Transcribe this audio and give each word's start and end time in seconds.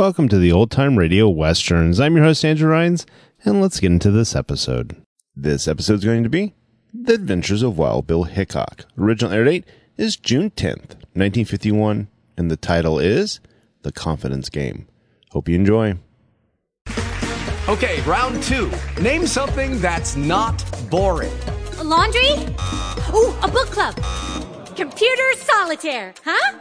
Welcome 0.00 0.30
to 0.30 0.38
the 0.38 0.50
Old 0.50 0.70
Time 0.70 0.96
Radio 0.96 1.28
Westerns. 1.28 2.00
I'm 2.00 2.16
your 2.16 2.24
host, 2.24 2.42
Andrew 2.42 2.70
Rhynes, 2.70 3.04
and 3.44 3.60
let's 3.60 3.80
get 3.80 3.92
into 3.92 4.10
this 4.10 4.34
episode. 4.34 4.96
This 5.36 5.68
episode 5.68 5.98
is 5.98 6.04
going 6.06 6.22
to 6.22 6.30
be 6.30 6.54
The 6.94 7.12
Adventures 7.12 7.62
of 7.62 7.76
Wild 7.76 8.06
Bill 8.06 8.22
Hickok. 8.22 8.86
Original 8.96 9.30
air 9.30 9.44
date 9.44 9.66
is 9.98 10.16
June 10.16 10.52
10th, 10.52 10.96
1951, 11.12 12.08
and 12.38 12.50
the 12.50 12.56
title 12.56 12.98
is 12.98 13.40
The 13.82 13.92
Confidence 13.92 14.48
Game. 14.48 14.88
Hope 15.32 15.50
you 15.50 15.54
enjoy. 15.54 15.98
Okay, 17.68 18.00
round 18.06 18.42
two. 18.42 18.72
Name 19.02 19.26
something 19.26 19.82
that's 19.82 20.16
not 20.16 20.64
boring. 20.88 21.30
A 21.76 21.84
laundry? 21.84 22.30
Ooh, 23.12 23.34
a 23.42 23.48
book 23.52 23.68
club. 23.68 23.96
Computer 24.74 25.32
solitaire, 25.36 26.14
huh? 26.24 26.58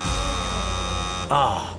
Ah, 1.32 1.74
oh, 1.74 1.79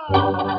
Hickok! 0.11 0.51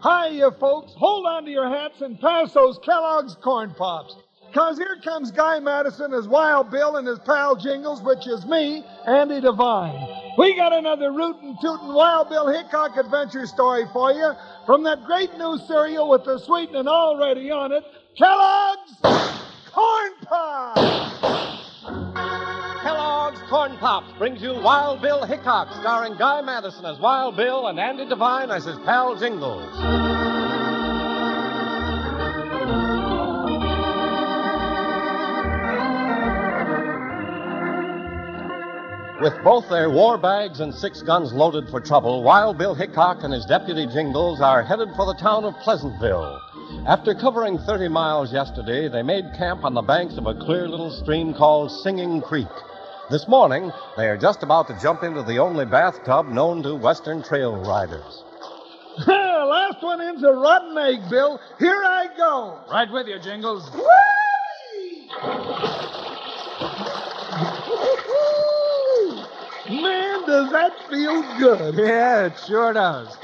Hi, 0.00 0.28
you 0.28 0.50
folks. 0.60 0.92
Hold 0.94 1.26
on 1.26 1.44
to 1.44 1.50
your 1.50 1.68
hats 1.68 2.00
and 2.00 2.20
pass 2.20 2.52
those 2.52 2.78
Kellogg's 2.84 3.36
Corn 3.36 3.74
Pops. 3.76 4.16
Cause 4.52 4.78
here 4.78 4.98
comes 5.02 5.32
Guy 5.32 5.58
Madison 5.58 6.14
as 6.14 6.28
Wild 6.28 6.70
Bill 6.70 6.96
and 6.96 7.08
his 7.08 7.18
pal 7.20 7.56
Jingles, 7.56 8.02
which 8.02 8.28
is 8.28 8.46
me, 8.46 8.84
Andy 9.04 9.40
Devine. 9.40 9.96
We 10.38 10.54
got 10.54 10.72
another 10.72 11.10
rootin' 11.10 11.56
tootin' 11.60 11.92
Wild 11.92 12.28
Bill 12.28 12.46
Hickok 12.46 12.96
adventure 12.96 13.46
story 13.46 13.86
for 13.92 14.12
you 14.12 14.32
from 14.64 14.84
that 14.84 15.04
great 15.04 15.36
new 15.36 15.58
cereal 15.66 16.08
with 16.08 16.24
the 16.24 16.38
sweetening 16.38 16.86
already 16.86 17.50
on 17.50 17.72
it, 17.72 17.82
Kellogg's 18.16 18.92
Corn 19.72 20.12
Pops! 20.24 20.80
Kellogg's 22.82 23.40
Corn 23.50 23.76
Pops 23.78 24.12
brings 24.18 24.40
you 24.40 24.54
Wild 24.54 25.02
Bill 25.02 25.24
Hickok, 25.24 25.72
starring 25.80 26.16
Guy 26.16 26.40
Madison 26.42 26.84
as 26.84 27.00
Wild 27.00 27.36
Bill 27.36 27.66
and 27.66 27.80
Andy 27.80 28.06
Devine 28.08 28.52
as 28.52 28.66
his 28.66 28.78
pal 28.84 29.16
Jingles. 29.18 30.33
With 39.24 39.42
both 39.42 39.70
their 39.70 39.88
war 39.88 40.18
bags 40.18 40.60
and 40.60 40.74
six 40.74 41.00
guns 41.00 41.32
loaded 41.32 41.70
for 41.70 41.80
trouble, 41.80 42.22
Wild 42.22 42.58
Bill 42.58 42.74
Hickok 42.74 43.22
and 43.22 43.32
his 43.32 43.46
deputy 43.46 43.86
Jingles 43.86 44.42
are 44.42 44.62
headed 44.62 44.90
for 44.96 45.06
the 45.06 45.18
town 45.18 45.46
of 45.46 45.54
Pleasantville. 45.60 46.38
After 46.86 47.14
covering 47.14 47.56
30 47.56 47.88
miles 47.88 48.34
yesterday, 48.34 48.86
they 48.86 49.02
made 49.02 49.24
camp 49.34 49.64
on 49.64 49.72
the 49.72 49.80
banks 49.80 50.18
of 50.18 50.26
a 50.26 50.34
clear 50.34 50.68
little 50.68 50.90
stream 50.90 51.32
called 51.32 51.70
Singing 51.70 52.20
Creek. 52.20 52.52
This 53.10 53.26
morning, 53.26 53.72
they 53.96 54.08
are 54.08 54.18
just 54.18 54.42
about 54.42 54.66
to 54.66 54.78
jump 54.82 55.02
into 55.02 55.22
the 55.22 55.38
only 55.38 55.64
bathtub 55.64 56.26
known 56.26 56.62
to 56.62 56.74
Western 56.74 57.22
trail 57.22 57.56
riders. 57.56 58.24
Last 59.06 59.82
one 59.82 60.02
in's 60.02 60.22
a 60.22 60.32
rotten 60.32 60.76
egg, 60.76 61.08
Bill. 61.08 61.40
Here 61.58 61.82
I 61.82 62.08
go. 62.14 62.60
Right 62.70 62.92
with 62.92 63.06
you, 63.06 63.18
Jingles. 63.20 63.70
Man, 69.84 70.26
does 70.26 70.50
that 70.52 70.72
feel 70.90 71.22
good. 71.38 71.74
Yeah, 71.76 72.26
it 72.26 72.38
sure 72.46 72.72
does. 72.72 73.16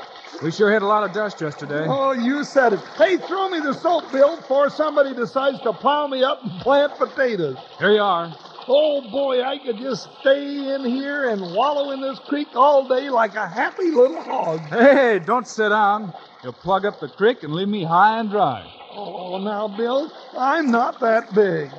We 0.43 0.51
sure 0.51 0.71
hit 0.71 0.83
a 0.83 0.87
lot 0.87 1.05
of 1.05 1.13
dust 1.13 1.41
yesterday. 1.41 1.87
Oh, 1.89 2.13
you 2.13 2.45
said 2.45 2.73
it. 2.73 2.81
Hey, 2.97 3.17
throw 3.19 3.49
me 3.49 3.61
the 3.61 3.75
soap, 3.75 4.11
Bill, 4.13 4.37
before 4.37 4.71
somebody 4.71 5.15
decides 5.15 5.61
to 5.61 5.73
plow 5.73 6.07
me 6.07 6.23
up 6.23 6.43
and 6.43 6.61
plant 6.61 6.97
potatoes. 6.97 7.59
Here 7.79 7.93
you 7.93 8.01
are. 8.01 8.35
Oh, 8.69 9.01
boy, 9.11 9.43
I 9.43 9.59
could 9.59 9.79
just 9.79 10.09
stay 10.21 10.75
in 10.75 10.85
here 10.85 11.29
and 11.29 11.41
wallow 11.55 11.91
in 11.91 12.01
this 12.01 12.19
creek 12.21 12.49
all 12.55 12.87
day 12.89 13.11
like 13.11 13.35
a 13.35 13.49
happy 13.49 13.91
little 13.91 14.23
hog. 14.23 14.61
Hey, 14.69 15.19
don't 15.19 15.47
sit 15.47 15.71
down. 15.71 16.13
You'll 16.43 16.53
plug 16.53 16.87
up 16.87 17.01
the 17.01 17.09
creek 17.09 17.43
and 17.43 17.53
leave 17.53 17.69
me 17.69 17.85
high 17.85 18.21
and 18.21 18.31
dry. 18.31 18.71
Oh, 18.93 19.39
now, 19.39 19.69
Bill, 19.69 20.11
I'm 20.39 20.71
not 20.71 21.01
that 21.01 21.35
big. 21.35 21.71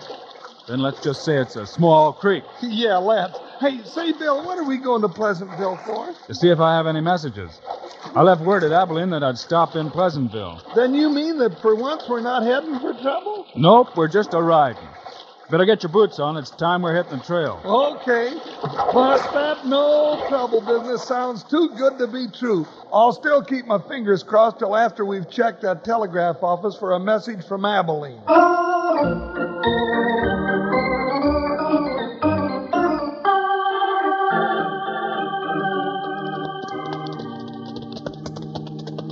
Then 0.71 0.79
let's 0.79 1.01
just 1.01 1.25
say 1.25 1.35
it's 1.35 1.57
a 1.57 1.68
small 1.68 2.13
creek. 2.13 2.45
Yeah, 2.62 2.95
let's. 2.95 3.38
Hey, 3.59 3.83
say, 3.83 4.13
Bill, 4.13 4.45
what 4.45 4.57
are 4.57 4.63
we 4.63 4.77
going 4.77 5.01
to 5.01 5.09
Pleasantville 5.09 5.75
for? 5.85 6.13
To 6.27 6.33
see 6.33 6.50
if 6.50 6.62
I 6.62 6.77
have 6.77 6.88
any 6.88 7.01
messages. 7.01 7.59
I 8.15 8.21
left 8.21 8.41
word 8.41 8.63
at 8.63 8.71
Abilene 8.71 9.09
that 9.09 9.21
I'd 9.21 9.38
stop 9.38 9.75
in 9.75 9.91
Pleasantville. 9.91 10.62
Then 10.73 10.95
you 10.95 11.09
mean 11.09 11.38
that 11.39 11.59
for 11.59 11.75
once 11.75 12.03
we're 12.07 12.21
not 12.21 12.44
heading 12.44 12.79
for 12.79 12.94
trouble? 13.01 13.45
Nope, 13.57 13.97
we're 13.97 14.07
just 14.07 14.33
a 14.33 14.41
riding. 14.41 14.88
Better 15.50 15.65
get 15.65 15.83
your 15.83 15.91
boots 15.91 16.19
on. 16.19 16.38
It's 16.38 16.51
time 16.51 16.81
we're 16.81 16.95
hitting 16.95 17.19
the 17.19 17.25
trail. 17.25 17.59
Okay. 17.65 18.33
But 18.94 19.33
that 19.33 19.65
no 19.65 20.25
trouble 20.29 20.62
business 20.62 21.03
sounds 21.03 21.44
too 21.44 21.69
good 21.75 21.97
to 21.97 22.07
be 22.07 22.27
true. 22.29 22.65
I'll 22.94 23.12
still 23.12 23.44
keep 23.44 23.65
my 23.65 23.79
fingers 23.89 24.23
crossed 24.23 24.59
till 24.59 24.77
after 24.77 25.03
we've 25.03 25.29
checked 25.29 25.63
that 25.63 25.83
telegraph 25.83 26.41
office 26.41 26.77
for 26.77 26.94
a 26.94 27.00
message 27.00 27.45
from 27.45 27.65
Abilene. 27.65 28.21
Ah! 28.27 29.90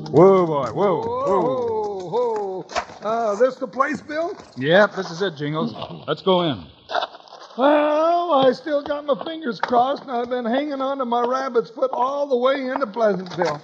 Whoa, 0.10 0.48
boy, 0.48 0.72
whoa, 0.72 1.02
whoa. 1.02 2.10
Whoa, 2.10 2.10
whoa. 2.10 2.68
Uh, 3.02 3.36
this 3.36 3.58
the 3.58 3.68
place, 3.68 4.02
Bill? 4.02 4.36
Yep, 4.58 4.96
this 4.96 5.12
is 5.12 5.22
it, 5.22 5.36
Jingles. 5.36 5.76
Let's 6.08 6.24
go 6.24 6.42
in. 6.42 6.66
Well, 7.58 8.34
I 8.34 8.52
still 8.54 8.82
got 8.82 9.06
my 9.06 9.24
fingers 9.24 9.60
crossed, 9.60 10.04
and 10.04 10.12
I've 10.12 10.30
been 10.30 10.46
hanging 10.46 10.82
on 10.82 10.98
to 10.98 11.06
my 11.06 11.22
rabbit's 11.22 11.70
foot 11.70 11.92
all 11.94 12.26
the 12.26 12.38
way 12.38 12.56
into 12.66 12.88
Pleasantville. 12.88 13.62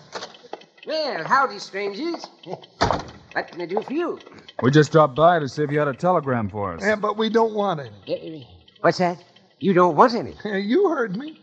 Well, 0.85 1.23
howdy, 1.23 1.57
strangers. 1.57 2.23
what 2.43 3.47
can 3.47 3.61
I 3.61 3.65
do 3.65 3.81
for 3.81 3.93
you? 3.93 4.19
We 4.61 4.69
just 4.69 4.91
dropped 4.91 5.15
by 5.15 5.39
to 5.39 5.49
see 5.49 5.63
if 5.63 5.71
you 5.71 5.79
had 5.79 5.87
a 5.87 5.93
telegram 5.93 6.49
for 6.49 6.75
us. 6.75 6.81
Yeah, 6.83 6.95
but 6.95 7.17
we 7.17 7.29
don't 7.29 7.55
want 7.55 7.81
any. 8.07 8.47
What's 8.81 8.99
that? 8.99 9.23
You 9.59 9.73
don't 9.73 9.95
want 9.95 10.13
any? 10.13 10.35
you 10.61 10.89
heard 10.89 11.17
me. 11.17 11.39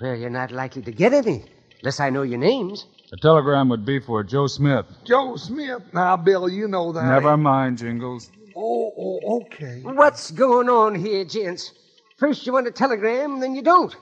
Well, 0.00 0.14
you're 0.14 0.30
not 0.30 0.50
likely 0.50 0.80
to 0.82 0.92
get 0.92 1.12
any, 1.12 1.44
unless 1.82 2.00
I 2.00 2.08
know 2.08 2.22
your 2.22 2.38
names. 2.38 2.86
The 3.10 3.16
telegram 3.18 3.68
would 3.68 3.84
be 3.84 4.00
for 4.00 4.24
Joe 4.24 4.48
Smith. 4.48 4.86
Joe 5.04 5.36
Smith. 5.36 5.82
Now, 5.92 6.16
Bill, 6.16 6.48
you 6.48 6.66
know 6.66 6.92
that. 6.92 7.04
Never 7.04 7.36
mind, 7.36 7.78
Jingles. 7.78 8.30
Oh, 8.56 8.92
oh, 8.98 9.42
okay. 9.42 9.80
What's 9.82 10.30
going 10.32 10.68
on 10.68 10.94
here, 10.94 11.24
gents? 11.24 11.72
First 12.16 12.46
you 12.46 12.52
want 12.52 12.66
a 12.66 12.72
telegram, 12.72 13.38
then 13.40 13.54
you 13.54 13.62
don't. 13.62 13.94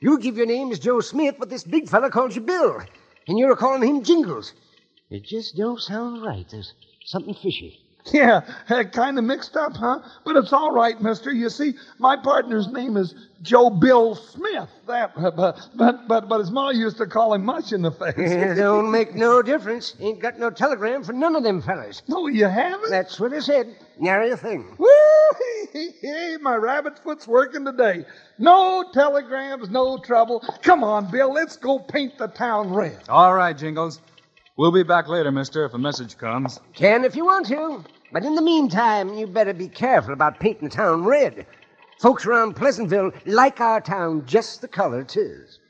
You 0.00 0.18
give 0.18 0.36
your 0.36 0.46
name 0.46 0.72
as 0.72 0.78
Joe 0.78 1.00
Smith, 1.00 1.36
but 1.38 1.50
this 1.50 1.64
big 1.64 1.88
fella 1.88 2.10
calls 2.10 2.34
you 2.34 2.40
Bill, 2.40 2.80
and 3.28 3.38
you're 3.38 3.54
calling 3.56 3.88
him 3.88 4.02
Jingles. 4.02 4.54
It 5.10 5.24
just 5.24 5.56
don't 5.56 5.80
sound 5.80 6.22
right. 6.22 6.46
There's 6.50 6.72
something 7.04 7.34
fishy. 7.34 7.78
Yeah, 8.12 8.40
kind 8.92 9.18
of 9.18 9.24
mixed 9.24 9.56
up, 9.56 9.76
huh? 9.76 10.00
But 10.24 10.36
it's 10.36 10.52
all 10.52 10.72
right, 10.72 11.00
mister. 11.00 11.30
You 11.30 11.50
see, 11.50 11.74
my 11.98 12.16
partner's 12.16 12.66
name 12.68 12.96
is 12.96 13.14
Joe 13.42 13.68
Bill 13.70 14.14
Smith. 14.14 14.68
That, 14.86 15.12
but, 15.14 15.68
but, 15.76 16.08
but, 16.08 16.28
but 16.28 16.38
his 16.38 16.50
ma 16.50 16.70
used 16.70 16.96
to 16.98 17.06
call 17.06 17.34
him 17.34 17.44
much 17.44 17.72
in 17.72 17.82
the 17.82 17.92
face. 17.92 18.14
It 18.16 18.54
don't 18.54 18.90
make 18.90 19.14
no 19.14 19.42
difference. 19.42 19.94
Ain't 20.00 20.20
got 20.20 20.38
no 20.38 20.48
telegram 20.50 21.02
for 21.04 21.12
none 21.12 21.36
of 21.36 21.42
them 21.42 21.60
fellas. 21.60 22.02
No, 22.08 22.28
you 22.28 22.46
haven't? 22.46 22.90
That's 22.90 23.20
what 23.20 23.32
I 23.34 23.40
said. 23.40 23.76
Nary 23.98 24.30
a 24.30 24.36
thing. 24.36 24.74
Woo! 24.78 24.88
My 26.40 26.56
rabbit 26.56 26.98
foot's 26.98 27.26
working 27.28 27.64
today. 27.64 28.04
No 28.38 28.84
telegrams, 28.92 29.68
no 29.68 29.98
trouble. 29.98 30.40
Come 30.62 30.82
on, 30.82 31.10
Bill, 31.10 31.32
let's 31.32 31.56
go 31.56 31.78
paint 31.78 32.16
the 32.16 32.28
town 32.28 32.72
red. 32.72 33.00
All 33.08 33.34
right, 33.34 33.56
Jingles. 33.56 34.00
We'll 34.58 34.72
be 34.72 34.82
back 34.82 35.06
later, 35.06 35.30
mister, 35.30 35.64
if 35.64 35.74
a 35.74 35.78
message 35.78 36.18
comes. 36.18 36.58
Can 36.74 37.04
if 37.04 37.14
you 37.14 37.24
want 37.24 37.46
to. 37.46 37.84
But 38.12 38.24
in 38.24 38.34
the 38.34 38.42
meantime, 38.42 39.14
you 39.14 39.28
better 39.28 39.54
be 39.54 39.68
careful 39.68 40.12
about 40.12 40.40
painting 40.40 40.68
the 40.68 40.74
town 40.74 41.04
red. 41.04 41.46
Folks 42.00 42.26
around 42.26 42.56
Pleasantville 42.56 43.12
like 43.24 43.60
our 43.60 43.80
town 43.80 44.26
just 44.26 44.60
the 44.60 44.66
color 44.66 45.02
it 45.02 45.16
is. 45.16 45.60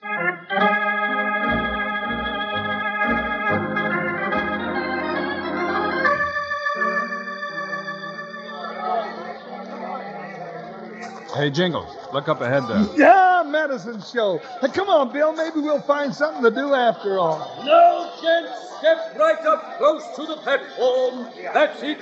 Hey, 11.34 11.50
Jingles, 11.50 11.94
look 12.14 12.28
up 12.28 12.40
ahead 12.40 12.62
there. 12.68 12.86
Yeah, 12.96 13.37
medicine 13.50 14.02
show. 14.02 14.38
Hey, 14.60 14.68
come 14.68 14.88
on, 14.88 15.12
Bill. 15.12 15.32
Maybe 15.32 15.60
we'll 15.60 15.80
find 15.82 16.14
something 16.14 16.42
to 16.42 16.50
do 16.50 16.74
after 16.74 17.18
all. 17.18 17.38
No, 17.64 18.10
gents, 18.22 18.76
step 18.78 19.16
right 19.18 19.44
up 19.46 19.78
close 19.78 20.04
to 20.16 20.26
the 20.26 20.36
platform. 20.36 21.28
That's 21.54 21.82
it. 21.82 21.98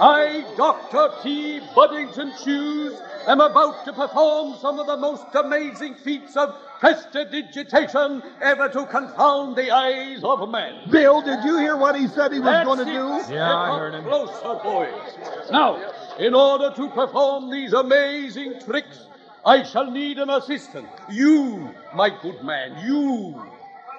I, 0.00 0.42
Dr. 0.56 1.10
T. 1.22 1.60
Buddington 1.74 2.32
Chews, 2.42 2.98
am 3.26 3.40
about 3.40 3.84
to 3.84 3.92
perform 3.92 4.56
some 4.58 4.78
of 4.78 4.86
the 4.86 4.96
most 4.96 5.26
amazing 5.34 5.96
feats 5.96 6.34
of 6.34 6.54
prestidigitation 6.80 8.22
ever 8.40 8.68
to 8.70 8.86
confound 8.86 9.56
the 9.56 9.70
eyes 9.70 10.22
of 10.24 10.48
man. 10.50 10.88
Bill, 10.90 11.20
did 11.22 11.44
you 11.44 11.58
hear 11.58 11.76
what 11.76 11.94
he 11.98 12.08
said 12.08 12.32
he 12.32 12.38
was 12.38 12.46
That's 12.46 12.66
going 12.66 12.78
to 12.78 12.84
it. 12.84 12.86
do? 13.28 13.34
Yeah, 13.34 13.90
Step 13.90 14.00
up 14.00 14.04
Closer, 14.04 14.62
boys. 14.62 15.50
Now, 15.50 15.92
in 16.18 16.34
order 16.34 16.74
to 16.74 16.88
perform 16.88 17.50
these 17.50 17.72
amazing 17.72 18.60
tricks, 18.64 19.06
I 19.44 19.64
shall 19.64 19.90
need 19.90 20.18
an 20.18 20.30
assistant. 20.30 20.88
You, 21.10 21.74
my 21.94 22.10
good 22.22 22.44
man, 22.44 22.78
you. 22.86 23.42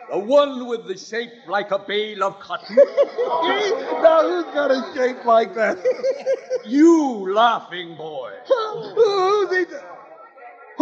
The 0.09 0.19
one 0.19 0.67
with 0.67 0.87
the 0.87 0.97
shape 0.97 1.33
like 1.47 1.71
a 1.71 1.79
bale 1.79 2.23
of 2.23 2.39
cotton. 2.39 2.75
now, 2.77 4.21
who's 4.21 4.53
got 4.53 4.71
a 4.71 4.93
shape 4.95 5.25
like 5.25 5.53
that? 5.55 5.77
you 6.65 7.33
laughing 7.33 7.95
boy. 7.95 8.31
Who's 8.95 9.57
he? 9.57 9.65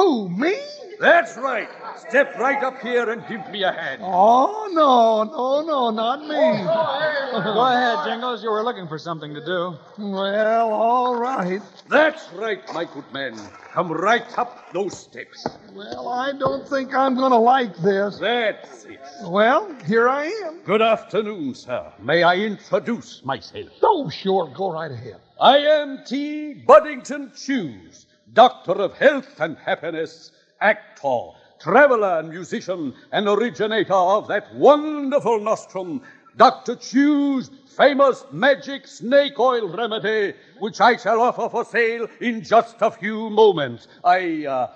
Who, 0.01 0.29
me? 0.29 0.55
That's 0.99 1.37
right. 1.37 1.69
Step 1.95 2.35
right 2.39 2.63
up 2.63 2.81
here 2.81 3.11
and 3.11 3.21
give 3.27 3.47
me 3.51 3.61
a 3.61 3.71
hand. 3.71 4.01
Oh, 4.03 4.67
no, 4.73 5.21
no, 5.25 5.61
no, 5.63 5.91
not 5.91 6.21
me. 6.21 6.35
Oh, 6.35 7.41
go 7.43 7.61
ahead, 7.67 7.99
Jingles. 8.07 8.41
You 8.41 8.49
were 8.49 8.63
looking 8.63 8.87
for 8.87 8.97
something 8.97 9.31
to 9.35 9.45
do. 9.45 9.77
Well, 9.99 10.73
all 10.73 11.19
right. 11.19 11.61
That's 11.87 12.33
right, 12.33 12.61
my 12.73 12.85
good 12.85 13.05
man. 13.13 13.37
Come 13.73 13.91
right 13.91 14.25
up 14.39 14.73
those 14.73 14.97
steps. 14.97 15.45
Well, 15.71 16.07
I 16.07 16.31
don't 16.31 16.67
think 16.67 16.95
I'm 16.95 17.13
going 17.15 17.31
to 17.31 17.37
like 17.37 17.77
this. 17.77 18.17
That's 18.17 18.85
it. 18.85 19.01
Well, 19.25 19.71
here 19.85 20.09
I 20.09 20.25
am. 20.47 20.61
Good 20.65 20.81
afternoon, 20.81 21.53
sir. 21.53 21.93
May 22.01 22.23
I 22.23 22.37
introduce 22.37 23.23
myself? 23.23 23.69
Oh, 23.83 24.09
sure. 24.09 24.51
Go 24.57 24.71
right 24.71 24.91
ahead. 24.91 25.17
I 25.39 25.57
am 25.59 26.03
T. 26.05 26.53
Buddington 26.53 27.31
Chews, 27.35 28.07
Doctor 28.33 28.71
of 28.73 28.93
Health 28.93 29.41
and 29.41 29.57
Happiness, 29.57 30.31
actor, 30.61 31.31
traveler 31.59 32.19
and 32.19 32.29
musician, 32.29 32.93
and 33.11 33.27
originator 33.27 33.93
of 33.93 34.29
that 34.29 34.55
wonderful 34.55 35.41
nostrum, 35.41 36.01
Dr. 36.37 36.77
Chew's 36.77 37.51
famous 37.75 38.23
magic 38.31 38.87
snake 38.87 39.37
oil 39.37 39.67
remedy, 39.67 40.33
which 40.59 40.79
I 40.79 40.95
shall 40.95 41.19
offer 41.19 41.49
for 41.49 41.65
sale 41.65 42.07
in 42.21 42.41
just 42.41 42.77
a 42.79 42.89
few 42.89 43.29
moments. 43.29 43.89
I 44.01 44.45
uh, 44.45 44.71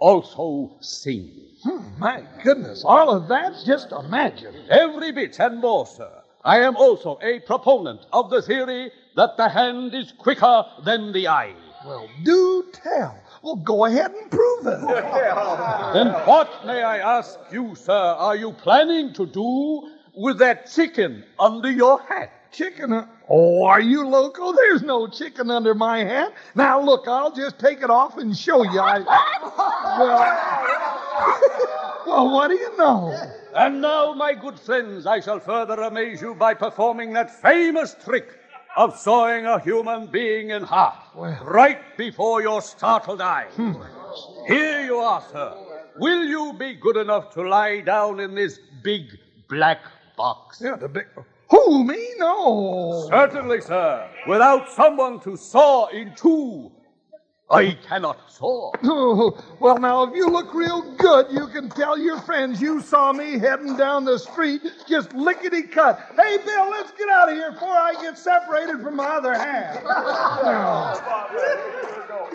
also 0.00 0.76
sing. 0.80 1.30
Hmm, 1.62 2.00
my 2.00 2.24
goodness, 2.42 2.82
all 2.84 3.10
of 3.10 3.28
that's 3.28 3.64
just 3.64 3.92
imagine. 3.92 4.54
Every 4.68 5.12
bit 5.12 5.38
and 5.38 5.60
more, 5.60 5.86
sir. 5.86 6.10
I 6.44 6.58
am 6.60 6.76
also 6.76 7.18
a 7.22 7.38
proponent 7.40 8.06
of 8.12 8.30
the 8.30 8.42
theory 8.42 8.90
that 9.14 9.36
the 9.36 9.48
hand 9.48 9.94
is 9.94 10.12
quicker 10.12 10.64
than 10.84 11.12
the 11.12 11.28
eye. 11.28 11.54
Well, 11.84 12.08
do 12.22 12.64
tell. 12.72 13.18
Well, 13.42 13.56
go 13.56 13.84
ahead 13.84 14.12
and 14.12 14.30
prove 14.30 14.66
it. 14.66 14.80
Then 15.94 16.08
what, 16.26 16.66
may 16.66 16.82
I 16.82 16.98
ask 17.18 17.38
you, 17.52 17.74
sir, 17.74 17.92
are 17.92 18.36
you 18.36 18.52
planning 18.52 19.12
to 19.14 19.26
do 19.26 19.90
with 20.14 20.38
that 20.38 20.70
chicken 20.70 21.24
under 21.38 21.70
your 21.70 22.00
hat? 22.02 22.30
Chicken? 22.52 22.92
uh, 22.92 23.06
Oh, 23.28 23.64
are 23.64 23.80
you 23.80 24.06
loco? 24.06 24.52
There's 24.52 24.82
no 24.82 25.08
chicken 25.08 25.50
under 25.50 25.74
my 25.74 25.98
hat. 26.04 26.32
Now, 26.54 26.80
look, 26.80 27.08
I'll 27.08 27.32
just 27.34 27.58
take 27.58 27.82
it 27.82 27.90
off 27.90 28.18
and 28.18 28.36
show 28.36 28.62
you. 28.62 28.80
I, 28.80 29.00
well, 29.98 30.20
well, 32.06 32.30
what 32.34 32.48
do 32.48 32.54
you 32.54 32.76
know? 32.78 33.16
And 33.54 33.80
now, 33.80 34.12
my 34.14 34.32
good 34.34 34.58
friends, 34.60 35.06
I 35.06 35.20
shall 35.20 35.40
further 35.40 35.74
amaze 35.82 36.20
you 36.22 36.34
by 36.34 36.54
performing 36.54 37.12
that 37.14 37.30
famous 37.42 37.96
trick 38.04 38.38
of 38.76 38.98
sawing 38.98 39.46
a 39.46 39.58
human 39.58 40.06
being 40.06 40.50
in 40.50 40.62
half, 40.62 41.10
right 41.14 41.96
before 41.96 42.42
your 42.42 42.60
startled 42.60 43.20
eyes. 43.20 43.52
Hmm. 43.54 43.72
Here 44.46 44.84
you 44.84 44.96
are, 44.96 45.22
sir. 45.32 45.54
Will 45.98 46.24
you 46.24 46.52
be 46.58 46.74
good 46.74 46.98
enough 46.98 47.32
to 47.34 47.42
lie 47.42 47.80
down 47.80 48.20
in 48.20 48.34
this 48.34 48.60
big 48.82 49.18
black 49.48 49.80
box? 50.16 50.60
Yeah, 50.62 50.76
the 50.76 50.88
big. 50.88 51.06
Who, 51.50 51.84
me? 51.84 52.14
No. 52.18 53.06
Certainly, 53.08 53.62
sir. 53.62 54.08
Without 54.26 54.68
someone 54.70 55.20
to 55.20 55.36
saw 55.36 55.86
in 55.86 56.14
two, 56.14 56.70
I 57.48 57.78
cannot 57.86 58.30
saw. 58.30 58.72
Oh, 58.82 59.38
well, 59.60 59.78
now, 59.78 60.02
if 60.04 60.14
you 60.14 60.28
look 60.28 60.52
real 60.52 60.82
good, 60.96 61.26
you 61.30 61.46
can 61.48 61.68
tell 61.70 61.96
your 61.98 62.18
friends 62.20 62.60
you 62.60 62.80
saw 62.80 63.12
me 63.12 63.38
heading 63.38 63.76
down 63.76 64.04
the 64.04 64.18
street 64.18 64.62
just 64.88 65.12
lickety 65.12 65.62
cut. 65.62 65.98
Hey, 66.16 66.38
Bill, 66.44 66.70
let's 66.70 66.92
get 66.92 67.08
out 67.08 67.28
of 67.28 67.36
here 67.36 67.52
before 67.52 67.68
I 67.68 67.94
get 68.02 68.18
separated 68.18 68.80
from 68.82 68.96
my 68.96 69.06
other 69.06 69.34
half. 69.34 69.82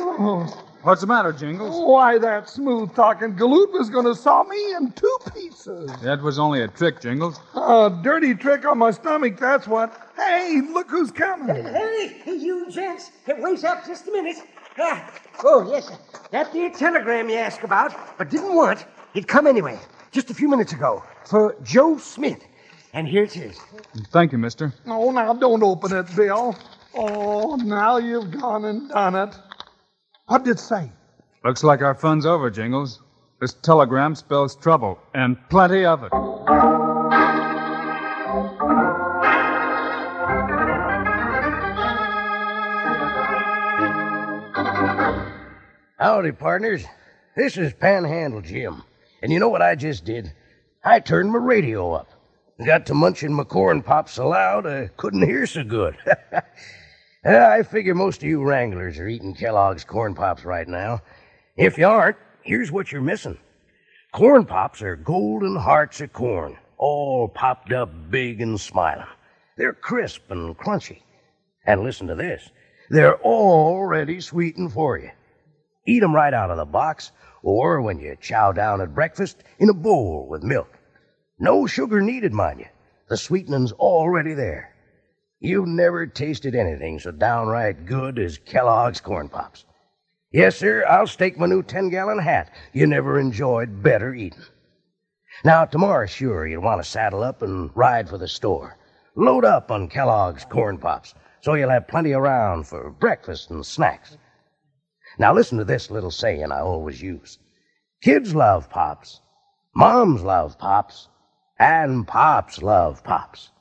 Oh. 0.04 0.68
What's 0.84 1.02
the 1.02 1.08
matter, 1.08 1.32
Jingles? 1.32 1.76
Why, 1.80 2.18
that 2.18 2.50
smooth 2.50 2.96
talking 2.96 3.36
galoot 3.36 3.72
was 3.72 3.92
going 3.92 4.06
to 4.06 4.16
saw 4.16 4.44
me 4.44 4.74
in 4.74 4.92
two 4.94 5.18
pieces. 5.32 5.92
That 6.02 6.24
was 6.24 6.40
only 6.40 6.64
a 6.64 6.68
trick, 6.68 7.00
Jingles. 7.00 7.40
A 7.54 7.96
dirty 8.02 8.34
trick 8.34 8.66
on 8.66 8.80
my 8.80 8.90
stomach, 8.90 9.38
that's 9.38 9.68
what. 9.68 10.12
Hey, 10.16 10.60
look 10.74 10.90
who's 10.90 11.12
coming. 11.12 11.64
Hey, 11.64 12.20
hey 12.24 12.36
you 12.36 12.72
gents, 12.72 13.12
hey, 13.28 13.36
wait 13.38 13.64
up 13.64 13.86
just 13.86 14.08
a 14.08 14.12
minute. 14.12 14.38
Ah, 14.80 15.12
oh, 15.44 15.70
yes, 15.70 15.88
sir. 15.88 15.98
that 16.32 16.54
there 16.54 16.70
telegram 16.70 17.30
you 17.30 17.36
asked 17.36 17.64
about, 17.64 17.94
but 18.18 18.30
didn't 18.30 18.56
want, 18.56 18.86
it 19.14 19.28
come 19.28 19.48
anyway, 19.48 19.78
just 20.12 20.30
a 20.30 20.34
few 20.34 20.48
minutes 20.48 20.72
ago, 20.74 21.04
for 21.26 21.56
Joe 21.64 21.98
Smith. 21.98 22.42
And 22.94 23.08
here 23.08 23.24
it 23.24 23.38
is. 23.38 23.60
Thank 24.12 24.32
you, 24.32 24.38
mister. 24.38 24.74
Oh, 24.86 25.12
now 25.12 25.34
don't 25.34 25.64
open 25.64 25.96
it, 25.96 26.14
Bill. 26.16 26.58
Oh, 26.94 27.56
now 27.56 27.98
you've 27.98 28.32
gone 28.32 28.66
and 28.66 28.90
done 28.90 29.16
it. 29.16 29.36
What 30.28 30.44
did 30.44 30.52
it 30.52 30.60
say? 30.60 30.92
Looks 31.44 31.64
like 31.64 31.82
our 31.82 31.96
fun's 31.96 32.26
over, 32.26 32.50
Jingles. 32.50 33.02
This 33.40 33.54
telegram 33.54 34.16
spells 34.16 34.56
trouble, 34.56 35.00
and 35.14 35.38
plenty 35.50 35.86
of 35.86 36.04
it. 36.04 36.12
Howdy, 46.02 46.32
partners. 46.32 46.84
This 47.36 47.58
is 47.58 47.74
Panhandle 47.74 48.42
Jim. 48.42 48.82
And 49.22 49.32
you 49.32 49.40
know 49.40 49.50
what 49.50 49.62
I 49.62 49.76
just 49.76 50.04
did? 50.04 50.34
I 50.84 51.00
turned 51.00 51.32
my 51.32 51.38
radio 51.38 51.94
up. 51.94 52.10
Got 52.66 52.88
to 52.88 52.96
munching 52.96 53.32
my 53.32 53.44
corn 53.44 53.84
pops 53.84 54.14
so 54.14 54.30
loud 54.30 54.66
I 54.66 54.90
couldn't 54.98 55.22
hear 55.22 55.46
so 55.46 55.64
good. 55.64 55.96
Uh, 57.24 57.38
I 57.38 57.62
figure 57.62 57.94
most 57.94 58.24
of 58.24 58.28
you 58.28 58.42
wranglers 58.42 58.98
are 58.98 59.08
eating 59.08 59.36
Kellogg's 59.36 59.84
corn 59.84 60.16
pops 60.16 60.44
right 60.44 60.68
now. 60.68 61.02
If 61.56 61.78
you 61.78 61.86
aren't, 61.86 62.18
here's 62.42 62.72
what 62.72 62.92
you're 62.92 63.00
missing. 63.00 63.38
Corn 64.12 64.44
pops 64.44 64.82
are 64.82 64.96
golden 64.96 65.56
hearts 65.56 66.02
of 66.02 66.14
corn, 66.14 66.58
all 66.80 67.28
popped 67.28 67.74
up 67.74 67.92
big 68.10 68.42
and 68.42 68.60
smiling. 68.60 69.06
They're 69.56 69.74
crisp 69.74 70.32
and 70.32 70.58
crunchy. 70.58 71.04
And 71.68 71.84
listen 71.84 72.08
to 72.08 72.16
this 72.16 72.50
they're 72.90 73.22
already 73.22 74.20
sweetened 74.20 74.74
for 74.74 74.98
you. 74.98 75.12
Eat 75.86 76.04
'em 76.04 76.14
right 76.14 76.34
out 76.34 76.52
of 76.52 76.58
the 76.58 76.66
box, 76.66 77.12
or 77.42 77.82
when 77.82 78.00
you 78.00 78.16
chow 78.16 78.52
down 78.52 78.82
at 78.82 78.94
breakfast, 78.94 79.44
in 79.58 79.70
a 79.70 79.74
bowl 79.74 80.28
with 80.28 80.44
milk. 80.44 80.78
No 81.40 81.66
sugar 81.66 82.02
needed, 82.02 82.34
mind 82.34 82.60
you. 82.60 82.68
The 83.10 83.18
sweetening's 83.18 83.72
already 83.74 84.34
there. 84.34 84.76
You've 85.40 85.68
never 85.68 86.06
tasted 86.06 86.54
anything 86.54 87.00
so 87.00 87.12
downright 87.12 87.86
good 87.86 88.20
as 88.20 88.38
Kellogg's 88.38 89.02
Corn 89.02 89.28
Pops. 89.28 89.66
Yes, 90.32 90.56
sir, 90.56 90.86
I'll 90.88 91.08
stake 91.08 91.38
my 91.38 91.48
new 91.48 91.64
10 91.64 91.90
gallon 91.90 92.20
hat. 92.20 92.52
You 92.74 92.86
never 92.86 93.20
enjoyed 93.20 93.82
better 93.82 94.14
eating. 94.14 94.44
Now, 95.44 95.66
tomorrow, 95.66 96.06
sure, 96.06 96.46
you'll 96.46 96.62
want 96.62 96.84
to 96.84 96.90
saddle 96.90 97.24
up 97.24 97.42
and 97.42 97.72
ride 97.76 98.08
for 98.08 98.18
the 98.18 98.28
store. 98.28 98.78
Load 99.16 99.44
up 99.44 99.72
on 99.72 99.90
Kellogg's 99.90 100.46
Corn 100.46 100.78
Pops 100.78 101.16
so 101.42 101.56
you'll 101.56 101.72
have 101.72 101.88
plenty 101.88 102.14
around 102.14 102.68
for 102.68 102.92
breakfast 102.92 103.50
and 103.50 103.66
snacks. 103.66 104.18
Now, 105.18 105.34
listen 105.34 105.58
to 105.58 105.66
this 105.66 105.92
little 105.92 106.12
saying 106.12 106.52
I 106.52 106.60
always 106.60 107.02
use 107.02 107.38
Kids 108.02 108.34
love 108.34 108.70
Pops, 108.70 109.22
Moms 109.76 110.22
love 110.22 110.58
Pops, 110.58 111.10
and 111.60 112.08
Pops 112.08 112.62
love 112.62 113.04
Pops. 113.04 113.52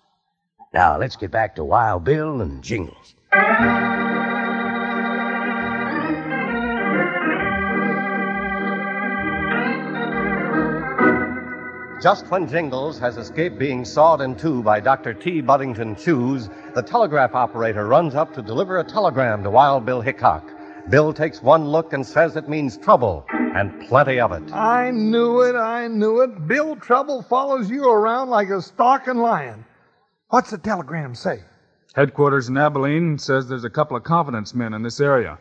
Now, 0.73 0.97
let's 0.99 1.17
get 1.17 1.31
back 1.31 1.57
to 1.57 1.65
Wild 1.65 2.05
Bill 2.05 2.41
and 2.41 2.63
Jingles. 2.63 3.15
Just 12.01 12.31
when 12.31 12.49
Jingles 12.49 12.99
has 12.99 13.19
escaped 13.19 13.59
being 13.59 13.85
sawed 13.85 14.23
in 14.23 14.35
two 14.35 14.63
by 14.63 14.81
Dr. 14.81 15.13
T. 15.13 15.43
Buddington 15.43 15.97
Chews, 15.97 16.49
the 16.75 16.83
telegraph 16.83 17.35
operator 17.35 17.87
runs 17.87 18.15
up 18.15 18.33
to 18.35 18.41
deliver 18.41 18.79
a 18.79 18.85
telegram 18.85 19.43
to 19.43 19.51
Wild 19.51 19.85
Bill 19.85 20.01
Hickok. 20.01 20.60
Bill 20.89 21.13
takes 21.13 21.43
one 21.43 21.67
look 21.67 21.93
and 21.93 22.05
says 22.07 22.37
it 22.37 22.49
means 22.49 22.77
trouble, 22.77 23.25
and 23.31 23.87
plenty 23.89 24.19
of 24.21 24.33
it. 24.33 24.53
I 24.53 24.91
knew 24.91 25.41
it, 25.43 25.55
I 25.55 25.87
knew 25.87 26.21
it. 26.23 26.47
Bill 26.49 26.77
Trouble 26.77 27.23
follows 27.23 27.71
you 27.71 27.89
around 27.91 28.31
like 28.31 28.49
a 28.51 28.61
stalking 28.63 29.19
lion. 29.19 29.65
What's 30.29 30.51
the 30.51 30.59
telegram 30.59 31.15
say? 31.15 31.41
Headquarters 31.95 32.49
in 32.49 32.57
Abilene 32.57 33.19
says 33.19 33.49
there's 33.49 33.65
a 33.65 33.71
couple 33.71 33.97
of 33.97 34.05
confidence 34.05 34.55
men 34.55 34.75
in 34.75 34.83
this 34.83 35.01
area. 35.01 35.39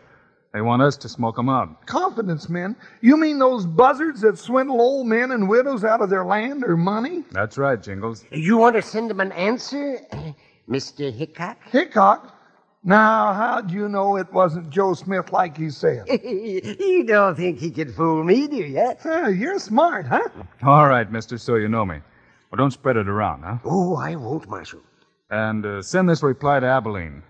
They 0.51 0.61
want 0.61 0.81
us 0.81 0.97
to 0.97 1.09
smoke 1.09 1.37
'em 1.37 1.47
out. 1.47 1.85
Confidence 1.85 2.49
men? 2.49 2.75
You 3.01 3.17
mean 3.17 3.37
those 3.37 3.67
buzzards 3.67 4.21
that 4.21 4.39
swindle 4.39 4.81
old 4.81 5.05
men 5.05 5.31
and 5.31 5.47
widows 5.47 5.83
out 5.83 6.01
of 6.01 6.09
their 6.09 6.25
land 6.25 6.63
or 6.63 6.75
money? 6.75 7.23
That's 7.31 7.57
right, 7.59 7.79
Jingles. 7.81 8.25
You 8.31 8.57
want 8.57 8.75
to 8.75 8.81
send 8.81 9.11
him 9.11 9.19
an 9.19 9.31
answer, 9.33 9.99
Mr. 10.69 11.13
Hickok? 11.13 11.57
Hickok? 11.71 12.35
Now, 12.83 13.33
how'd 13.33 13.71
you 13.71 13.89
know 13.89 14.15
it 14.15 14.31
wasn't 14.31 14.69
Joe 14.69 14.93
Smith 14.93 15.33
like 15.33 15.57
he 15.57 15.69
said? 15.69 16.03
you 16.23 17.03
don't 17.05 17.35
think 17.35 17.59
he 17.59 17.71
could 17.71 17.93
fool 17.93 18.23
me, 18.23 18.47
do 18.47 18.55
you? 18.55 18.79
Uh, 18.79 19.27
you're 19.27 19.59
smart, 19.59 20.05
huh? 20.07 20.29
All 20.63 20.87
right, 20.87 21.11
mister, 21.11 21.37
so 21.37 21.55
you 21.55 21.67
know 21.67 21.85
me. 21.85 21.99
Well, 22.49 22.57
don't 22.57 22.71
spread 22.71 22.95
it 22.95 23.09
around, 23.09 23.43
huh? 23.43 23.57
Oh, 23.65 23.97
I 23.97 24.15
won't, 24.15 24.47
Marshal. 24.47 24.79
And 25.29 25.65
uh, 25.65 25.81
send 25.81 26.09
this 26.09 26.23
reply 26.23 26.61
to 26.61 26.65
Abilene. 26.65 27.21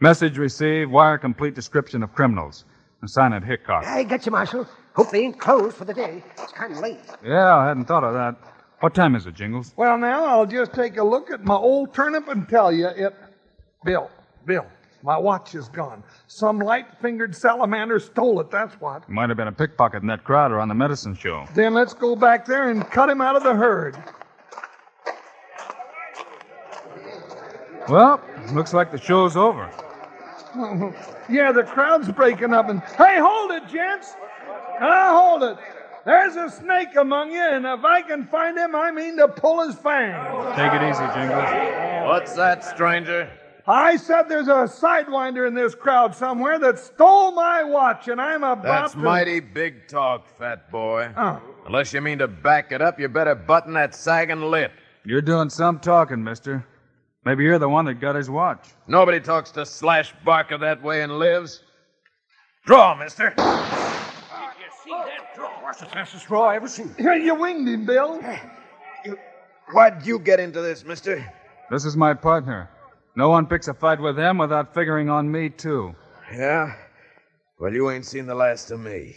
Message 0.00 0.38
received, 0.38 0.90
wire 0.90 1.18
complete 1.18 1.54
description 1.54 2.02
of 2.02 2.12
criminals. 2.12 2.64
And 3.00 3.08
sign 3.08 3.32
it 3.32 3.44
Hickok. 3.44 3.84
I 3.84 4.02
got 4.02 4.26
you, 4.26 4.32
Marshal. 4.32 4.66
Hope 4.94 5.10
they 5.10 5.20
ain't 5.20 5.38
closed 5.38 5.76
for 5.76 5.84
the 5.84 5.94
day. 5.94 6.22
It's 6.38 6.52
kind 6.52 6.72
of 6.72 6.78
late. 6.78 6.98
Yeah, 7.24 7.56
I 7.56 7.68
hadn't 7.68 7.84
thought 7.84 8.04
of 8.04 8.14
that. 8.14 8.36
What 8.80 8.94
time 8.94 9.14
is 9.14 9.26
it, 9.26 9.34
Jingles? 9.34 9.72
Well, 9.76 9.96
now 9.96 10.24
I'll 10.26 10.46
just 10.46 10.72
take 10.74 10.96
a 10.96 11.04
look 11.04 11.30
at 11.30 11.44
my 11.44 11.54
old 11.54 11.94
turnip 11.94 12.28
and 12.28 12.48
tell 12.48 12.72
you 12.72 12.88
it. 12.88 13.14
Bill, 13.84 14.10
Bill, 14.44 14.66
my 15.06 15.16
watch 15.16 15.54
is 15.54 15.68
gone. 15.68 16.02
Some 16.26 16.58
light 16.58 16.86
fingered 17.00 17.32
salamander 17.32 18.00
stole 18.00 18.40
it, 18.40 18.50
that's 18.50 18.74
what. 18.80 19.08
Might 19.08 19.28
have 19.28 19.36
been 19.36 19.46
a 19.46 19.52
pickpocket 19.52 20.02
in 20.02 20.08
that 20.08 20.24
crowd 20.24 20.50
or 20.50 20.58
on 20.58 20.66
the 20.66 20.74
medicine 20.74 21.14
show. 21.14 21.46
Then 21.54 21.74
let's 21.74 21.94
go 21.94 22.16
back 22.16 22.44
there 22.44 22.70
and 22.70 22.84
cut 22.90 23.08
him 23.08 23.20
out 23.20 23.36
of 23.36 23.44
the 23.44 23.54
herd. 23.54 23.96
Well, 27.88 28.20
looks 28.52 28.74
like 28.74 28.90
the 28.90 28.98
show's 28.98 29.36
over. 29.36 29.70
yeah, 31.30 31.52
the 31.52 31.62
crowd's 31.62 32.10
breaking 32.10 32.52
up 32.52 32.68
and. 32.68 32.80
Hey, 32.80 33.20
hold 33.20 33.52
it, 33.52 33.68
gents! 33.68 34.14
Now, 34.80 35.16
hold 35.16 35.44
it! 35.44 35.56
There's 36.04 36.34
a 36.34 36.50
snake 36.50 36.96
among 36.96 37.30
you, 37.30 37.48
and 37.48 37.64
if 37.64 37.84
I 37.84 38.02
can 38.02 38.26
find 38.26 38.58
him, 38.58 38.74
I 38.74 38.90
mean 38.90 39.16
to 39.18 39.28
pull 39.28 39.64
his 39.64 39.76
fangs. 39.76 40.56
Take 40.56 40.72
it 40.72 40.82
easy, 40.82 41.06
Jingles. 41.14 42.08
What's 42.08 42.32
that, 42.34 42.64
stranger? 42.64 43.30
I 43.68 43.96
said 43.96 44.28
there's 44.28 44.46
a 44.46 44.68
sidewinder 44.68 45.46
in 45.48 45.54
this 45.54 45.74
crowd 45.74 46.14
somewhere 46.14 46.58
that 46.60 46.78
stole 46.78 47.32
my 47.32 47.64
watch, 47.64 48.06
and 48.06 48.20
I'm 48.20 48.44
about 48.44 48.62
to. 48.62 48.68
That's 48.68 48.92
to. 48.92 48.98
mighty 48.98 49.40
big 49.40 49.88
talk, 49.88 50.28
fat 50.38 50.70
boy. 50.70 51.10
Oh. 51.16 51.40
Unless 51.66 51.92
you 51.92 52.00
mean 52.00 52.18
to 52.18 52.28
back 52.28 52.70
it 52.70 52.80
up, 52.80 53.00
you 53.00 53.08
better 53.08 53.34
button 53.34 53.72
that 53.72 53.92
sagging 53.94 54.42
lip. 54.42 54.72
You're 55.04 55.22
doing 55.22 55.50
some 55.50 55.80
talking, 55.80 56.22
mister. 56.22 56.64
Maybe 57.24 57.42
you're 57.42 57.58
the 57.58 57.68
one 57.68 57.86
that 57.86 57.94
got 57.94 58.14
his 58.14 58.30
watch. 58.30 58.68
Nobody 58.86 59.18
talks 59.18 59.50
to 59.52 59.66
Slash 59.66 60.14
Barker 60.24 60.58
that 60.58 60.80
way 60.80 61.02
and 61.02 61.18
lives. 61.18 61.64
Draw, 62.66 62.94
mister. 62.94 63.34
You 63.36 63.42
seen 64.84 64.98
that 64.98 65.34
draw? 65.34 65.50
That's 65.64 65.80
the 65.80 65.86
fastest 65.86 66.22
straw 66.22 66.50
I 66.50 66.56
ever 66.56 66.68
seen. 66.68 66.94
you 66.98 67.34
winged 67.34 67.68
him, 67.68 67.84
Bill. 67.84 68.22
Why'd 69.72 70.06
you 70.06 70.20
get 70.20 70.38
into 70.38 70.60
this, 70.60 70.84
mister? 70.84 71.32
This 71.68 71.84
is 71.84 71.96
my 71.96 72.14
partner. 72.14 72.70
No 73.16 73.30
one 73.30 73.46
picks 73.46 73.66
a 73.66 73.74
fight 73.74 73.98
with 73.98 74.18
him 74.18 74.36
without 74.36 74.74
figuring 74.74 75.08
on 75.08 75.30
me, 75.30 75.48
too. 75.48 75.94
Yeah? 76.32 76.74
Well, 77.58 77.72
you 77.72 77.90
ain't 77.90 78.04
seen 78.04 78.26
the 78.26 78.34
last 78.34 78.70
of 78.70 78.78
me. 78.80 79.16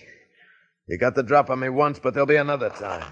You 0.88 0.98
got 0.98 1.16
the 1.16 1.24
drop 1.24 1.50
on 1.50 1.60
me 1.60 1.68
once, 1.68 2.00
but 2.00 2.14
there'll 2.14 2.26
be 2.26 2.38
another 2.38 2.70
time. 2.70 3.06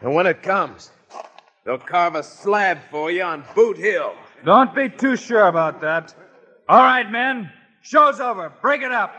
And 0.00 0.14
when 0.14 0.26
it 0.26 0.42
comes, 0.42 0.90
they'll 1.64 1.78
carve 1.78 2.14
a 2.14 2.22
slab 2.22 2.78
for 2.90 3.10
you 3.10 3.22
on 3.22 3.44
Boot 3.54 3.76
Hill. 3.76 4.14
Don't 4.44 4.74
be 4.74 4.88
too 4.88 5.16
sure 5.16 5.48
about 5.48 5.82
that. 5.82 6.14
All 6.68 6.82
right, 6.82 7.08
men. 7.10 7.50
Show's 7.82 8.20
over. 8.20 8.50
Break 8.62 8.82
it 8.82 8.92
up. 8.92 9.14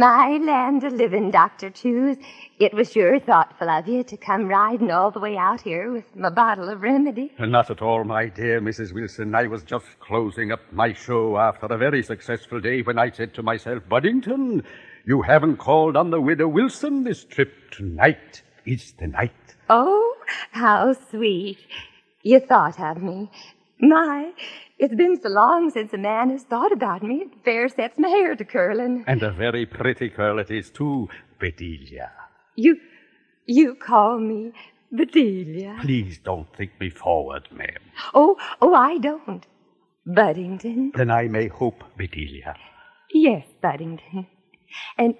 My 0.00 0.38
land 0.38 0.82
of 0.82 0.94
living, 0.94 1.30
Dr. 1.30 1.68
Chews. 1.68 2.16
It 2.58 2.72
was 2.72 2.90
sure 2.90 3.20
thoughtful 3.20 3.68
of 3.68 3.86
you 3.86 4.02
to 4.04 4.16
come 4.16 4.48
riding 4.48 4.90
all 4.90 5.10
the 5.10 5.20
way 5.20 5.36
out 5.36 5.60
here 5.60 5.92
with 5.92 6.16
my 6.16 6.30
bottle 6.30 6.70
of 6.70 6.80
remedy. 6.80 7.30
Not 7.38 7.70
at 7.70 7.82
all, 7.82 8.04
my 8.04 8.28
dear 8.28 8.62
Mrs. 8.62 8.94
Wilson. 8.94 9.34
I 9.34 9.46
was 9.46 9.62
just 9.62 9.84
closing 10.00 10.52
up 10.52 10.60
my 10.72 10.94
show 10.94 11.36
after 11.36 11.66
a 11.66 11.76
very 11.76 12.02
successful 12.02 12.62
day 12.62 12.80
when 12.80 12.98
I 12.98 13.10
said 13.10 13.34
to 13.34 13.42
myself, 13.42 13.82
Buddington, 13.90 14.62
you 15.04 15.20
haven't 15.20 15.58
called 15.58 15.98
on 15.98 16.08
the 16.08 16.20
widow 16.22 16.48
Wilson 16.48 17.04
this 17.04 17.22
trip. 17.22 17.52
Tonight 17.70 18.42
is 18.64 18.94
the 18.98 19.08
night. 19.08 19.54
Oh, 19.68 20.16
how 20.52 20.94
sweet. 21.10 21.58
You 22.22 22.40
thought 22.40 22.80
of 22.80 23.02
me. 23.02 23.30
My, 23.80 24.32
it's 24.78 24.94
been 24.94 25.20
so 25.20 25.30
long 25.30 25.70
since 25.70 25.92
a 25.94 25.98
man 25.98 26.30
has 26.30 26.42
thought 26.42 26.72
about 26.72 27.02
me. 27.02 27.22
It 27.22 27.44
fair 27.44 27.68
sets 27.68 27.98
my 27.98 28.08
hair 28.08 28.36
to 28.36 28.44
curling. 28.44 29.04
And 29.06 29.22
a 29.22 29.30
very 29.30 29.64
pretty 29.64 30.10
curl 30.10 30.38
it 30.38 30.50
is, 30.50 30.70
too, 30.70 31.08
Bedelia. 31.38 32.10
You, 32.56 32.78
you 33.46 33.74
call 33.74 34.18
me 34.18 34.52
Bedelia. 34.92 35.78
Please 35.80 36.18
don't 36.18 36.54
think 36.56 36.78
me 36.78 36.90
forward, 36.90 37.48
ma'am. 37.50 37.82
Oh, 38.12 38.36
oh, 38.60 38.74
I 38.74 38.98
don't. 38.98 39.46
Buddington. 40.04 40.92
Then 40.94 41.10
I 41.10 41.28
may 41.28 41.48
hope, 41.48 41.82
Bedelia. 41.96 42.54
Yes, 43.12 43.46
Buddington. 43.62 44.26
And, 44.98 45.14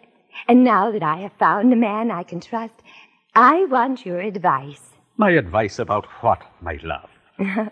and 0.49 0.65
now 0.65 0.91
that 0.91 1.03
I 1.03 1.17
have 1.17 1.33
found 1.39 1.73
a 1.73 1.77
man 1.77 2.11
I 2.11 2.25
can 2.25 2.41
trust, 2.41 2.75
I 3.35 3.65
want 3.65 4.05
your 4.05 4.21
advice. 4.21 4.83
My 5.17 5.31
advice 5.31 5.79
about 5.79 6.07
what, 6.21 6.43
my 6.61 6.79
love? 6.83 7.09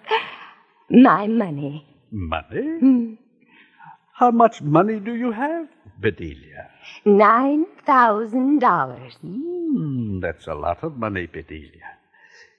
My 0.90 1.26
money. 1.26 1.86
Money? 2.10 2.78
Hmm. 2.80 3.14
How 4.14 4.30
much 4.30 4.62
money 4.62 4.98
do 4.98 5.14
you 5.14 5.30
have, 5.32 5.68
Bedelia? 6.00 6.70
Nine 7.04 7.66
thousand 7.86 8.58
dollars. 8.60 9.14
Hmm, 9.20 10.20
that's 10.20 10.46
a 10.46 10.54
lot 10.54 10.82
of 10.82 10.96
money, 10.96 11.26
Bedelia. 11.26 11.98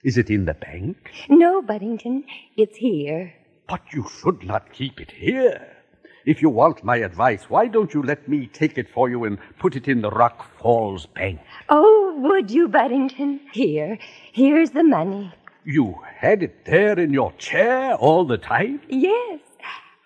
Is 0.02 0.16
it 0.16 0.30
in 0.30 0.46
the 0.46 0.54
bank? 0.54 0.96
No, 1.28 1.60
Buddington, 1.60 2.24
it's 2.56 2.78
here. 2.78 3.34
But 3.68 3.82
you 3.92 4.06
should 4.08 4.42
not 4.44 4.72
keep 4.72 5.00
it 5.00 5.10
here. 5.10 5.76
If 6.24 6.40
you 6.40 6.50
want 6.50 6.84
my 6.84 6.96
advice, 6.98 7.50
why 7.50 7.66
don't 7.66 7.92
you 7.92 8.02
let 8.02 8.28
me 8.28 8.46
take 8.46 8.78
it 8.78 8.88
for 8.88 9.10
you 9.10 9.24
and 9.24 9.38
put 9.58 9.76
it 9.76 9.88
in 9.88 10.00
the 10.00 10.10
Rock 10.10 10.58
Falls 10.58 11.06
Bank? 11.06 11.40
Oh, 11.68 12.14
would 12.18 12.50
you, 12.50 12.68
Buddington? 12.68 13.40
Here, 13.52 13.98
here's 14.32 14.70
the 14.70 14.84
money. 14.84 15.32
You 15.64 15.98
had 16.16 16.42
it 16.42 16.64
there 16.64 16.98
in 16.98 17.12
your 17.12 17.32
chair 17.32 17.94
all 17.94 18.24
the 18.24 18.38
time? 18.38 18.80
Yes, 18.88 19.40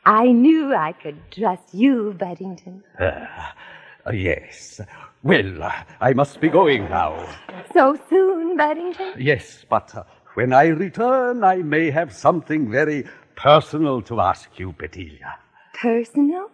I 0.04 0.32
knew 0.32 0.74
I 0.74 0.92
could 0.92 1.18
trust 1.30 1.72
you, 1.72 2.14
Buddington. 2.18 2.82
Uh, 2.98 3.26
yes. 4.12 4.80
Well, 5.22 5.62
uh, 5.62 5.72
I 6.00 6.12
must 6.12 6.40
be 6.40 6.48
going 6.48 6.88
now. 6.88 7.28
So 7.72 7.96
soon, 8.10 8.56
Buddington? 8.56 9.14
Yes, 9.16 9.64
but 9.68 9.94
uh, 9.94 10.02
when 10.34 10.52
I 10.52 10.66
return, 10.66 11.44
I 11.44 11.58
may 11.58 11.90
have 11.90 12.12
something 12.12 12.68
very 12.68 13.04
personal 13.36 14.02
to 14.02 14.20
ask 14.20 14.58
you, 14.58 14.72
Bedelia. 14.72 15.38
Personal? 15.72 16.50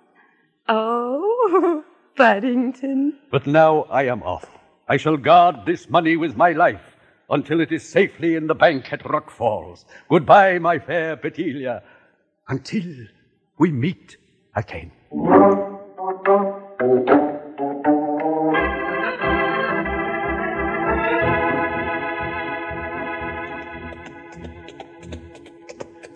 Oh, 0.68 1.82
Buddington. 2.16 3.14
But 3.30 3.46
now 3.46 3.82
I 3.90 4.02
am 4.04 4.22
off. 4.22 4.46
I 4.88 4.98
shall 4.98 5.16
guard 5.16 5.64
this 5.64 5.88
money 5.88 6.16
with 6.16 6.36
my 6.36 6.52
life 6.52 6.89
until 7.30 7.60
it 7.60 7.70
is 7.72 7.88
safely 7.88 8.34
in 8.34 8.48
the 8.48 8.54
bank 8.54 8.92
at 8.92 9.08
Rock 9.08 9.30
Falls. 9.30 9.84
Goodbye, 10.08 10.58
my 10.58 10.78
fair 10.78 11.16
Bedelia, 11.16 11.82
until 12.48 12.82
we 13.58 13.70
meet 13.70 14.16
again. 14.56 14.90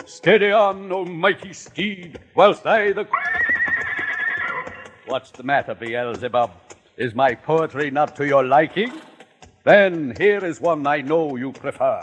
Steady 0.07 0.51
on, 0.51 0.91
O 0.91 1.05
mighty 1.05 1.53
steed, 1.53 2.19
whilst 2.35 2.67
I 2.67 2.93
the. 2.93 3.07
What's 5.07 5.31
the 5.31 5.43
matter, 5.43 5.75
Beelzebub? 5.75 6.51
Is 6.97 7.15
my 7.15 7.35
poetry 7.35 7.91
not 7.91 8.17
to 8.17 8.27
your 8.27 8.43
liking? 8.43 8.91
Then 9.65 10.15
here 10.19 10.45
is 10.45 10.61
one 10.61 10.87
I 10.87 11.01
know 11.01 11.37
you 11.37 11.51
prefer. 11.51 12.01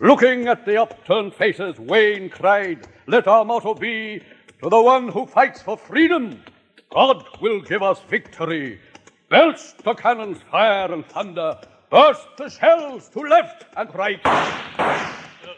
Looking 0.00 0.46
at 0.46 0.64
the 0.64 0.80
upturned 0.80 1.34
faces, 1.34 1.80
Wayne 1.80 2.30
cried, 2.30 2.86
Let 3.08 3.26
our 3.26 3.44
motto 3.44 3.74
be 3.74 4.22
to 4.62 4.68
the 4.68 4.80
one 4.80 5.08
who 5.08 5.26
fights 5.26 5.60
for 5.60 5.76
freedom. 5.76 6.40
God 6.90 7.26
will 7.40 7.60
give 7.60 7.82
us 7.82 8.00
victory. 8.08 8.78
Belch 9.28 9.76
the 9.78 9.94
cannon's 9.94 10.40
fire 10.42 10.92
and 10.92 11.04
thunder. 11.06 11.58
Burst 11.90 12.28
the 12.38 12.48
shells 12.48 13.08
to 13.08 13.20
left 13.20 13.64
and 13.76 13.92
right. 13.92 14.20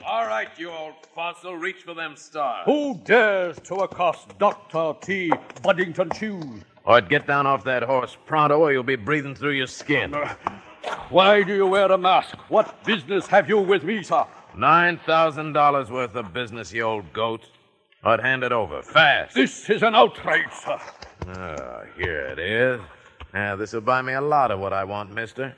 All 0.06 0.26
right, 0.26 0.48
you 0.56 0.70
old 0.70 0.94
fossil, 1.14 1.56
reach 1.56 1.82
for 1.82 1.92
them 1.92 2.16
stars. 2.16 2.62
Who 2.64 2.98
dares 3.04 3.58
to 3.64 3.74
accost 3.76 4.38
Dr. 4.38 4.94
T. 5.02 5.30
Buddington 5.62 6.08
Chews? 6.14 6.62
Or 6.86 7.02
get 7.02 7.26
down 7.26 7.46
off 7.46 7.64
that 7.64 7.82
horse 7.82 8.16
pronto, 8.24 8.60
or 8.60 8.72
you'll 8.72 8.82
be 8.82 8.96
breathing 8.96 9.34
through 9.34 9.52
your 9.52 9.66
skin. 9.66 10.14
Uh, 10.14 10.34
Why 11.10 11.42
do 11.42 11.54
you 11.54 11.66
wear 11.66 11.90
a 11.90 11.98
mask? 11.98 12.36
What 12.48 12.84
business 12.84 13.26
have 13.26 13.48
you 13.48 13.58
with 13.58 13.84
me, 13.84 14.02
sir? 14.02 14.24
Nine 14.56 14.98
thousand 15.06 15.52
dollars 15.52 15.90
worth 15.90 16.14
of 16.16 16.32
business, 16.32 16.72
you 16.72 16.82
old 16.82 17.12
goat. 17.12 17.48
I'd 18.04 18.20
hand 18.20 18.44
it 18.44 18.52
over 18.52 18.82
fast. 18.82 19.34
This 19.34 19.68
is 19.70 19.82
an 19.82 19.94
outrage, 19.94 20.52
sir. 20.52 20.78
Ah, 21.28 21.82
here 21.96 22.26
it 22.26 22.38
is. 22.38 22.80
Now, 23.34 23.56
this 23.56 23.72
will 23.72 23.80
buy 23.80 24.02
me 24.02 24.14
a 24.14 24.20
lot 24.20 24.50
of 24.50 24.60
what 24.60 24.72
I 24.72 24.84
want, 24.84 25.12
mister. 25.14 25.54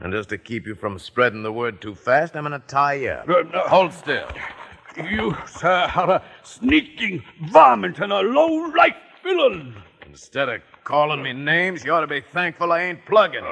And 0.00 0.12
just 0.12 0.28
to 0.28 0.38
keep 0.38 0.66
you 0.66 0.74
from 0.74 0.98
spreading 0.98 1.42
the 1.42 1.52
word 1.52 1.80
too 1.80 1.94
fast, 1.94 2.36
I'm 2.36 2.44
going 2.46 2.60
to 2.60 2.66
tie 2.66 2.94
you 2.94 3.10
up. 3.10 3.28
Uh, 3.28 3.42
no. 3.52 3.60
Hold 3.68 3.92
still. 3.92 4.28
You, 4.96 5.36
sir, 5.46 5.90
are 5.94 6.10
a 6.10 6.22
sneaking 6.42 7.22
varmint 7.50 7.98
and 7.98 8.12
a 8.12 8.20
low-life 8.20 8.96
villain. 9.22 9.74
Instead 10.06 10.48
of 10.48 10.60
calling 10.84 11.22
me 11.22 11.32
names, 11.32 11.84
you 11.84 11.92
ought 11.92 12.00
to 12.00 12.06
be 12.06 12.20
thankful 12.20 12.72
I 12.72 12.82
ain't 12.82 13.04
plugging. 13.06 13.44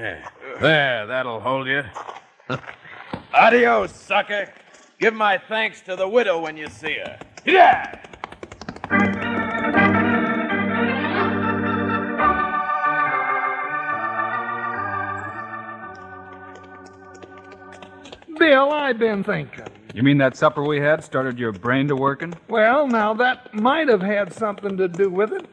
Yeah. 0.00 0.26
There, 0.62 1.06
that'll 1.08 1.40
hold 1.40 1.66
you. 1.66 1.82
Adios, 3.34 3.92
sucker. 3.92 4.50
Give 4.98 5.12
my 5.12 5.36
thanks 5.36 5.82
to 5.82 5.94
the 5.94 6.08
widow 6.08 6.40
when 6.40 6.56
you 6.56 6.68
see 6.68 6.94
her. 6.94 7.18
Yeah! 7.44 8.00
Bill, 18.38 18.72
I've 18.72 18.98
been 18.98 19.22
thinking. 19.22 19.64
You 19.92 20.02
mean 20.02 20.16
that 20.16 20.34
supper 20.34 20.62
we 20.64 20.80
had 20.80 21.04
started 21.04 21.38
your 21.38 21.52
brain 21.52 21.88
to 21.88 21.94
working? 21.94 22.32
Well, 22.48 22.86
now 22.86 23.12
that 23.14 23.52
might 23.52 23.88
have 23.88 24.00
had 24.00 24.32
something 24.32 24.78
to 24.78 24.88
do 24.88 25.10
with 25.10 25.34
it. 25.34 25.46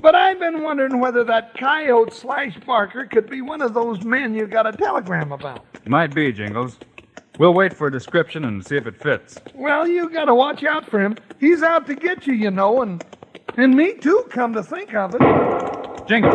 But 0.00 0.14
I've 0.14 0.38
been 0.38 0.62
wondering 0.62 0.98
whether 0.98 1.24
that 1.24 1.54
coyote 1.54 2.12
slash 2.12 2.56
Barker 2.66 3.04
could 3.06 3.28
be 3.28 3.42
one 3.42 3.60
of 3.60 3.74
those 3.74 4.02
men 4.02 4.34
you 4.34 4.46
got 4.46 4.66
a 4.66 4.72
telegram 4.72 5.32
about. 5.32 5.64
Might 5.86 6.14
be, 6.14 6.32
Jingles. 6.32 6.78
We'll 7.38 7.54
wait 7.54 7.74
for 7.74 7.86
a 7.86 7.92
description 7.92 8.44
and 8.44 8.64
see 8.64 8.76
if 8.76 8.86
it 8.86 9.00
fits. 9.00 9.38
Well, 9.54 9.86
you 9.86 10.10
got 10.10 10.26
to 10.26 10.34
watch 10.34 10.64
out 10.64 10.88
for 10.88 11.00
him. 11.00 11.16
He's 11.38 11.62
out 11.62 11.86
to 11.86 11.94
get 11.94 12.26
you, 12.26 12.34
you 12.34 12.50
know, 12.50 12.82
and 12.82 13.04
and 13.56 13.74
me 13.74 13.94
too. 13.94 14.24
Come 14.30 14.52
to 14.54 14.62
think 14.62 14.94
of 14.94 15.14
it. 15.14 16.06
Jingles. 16.06 16.34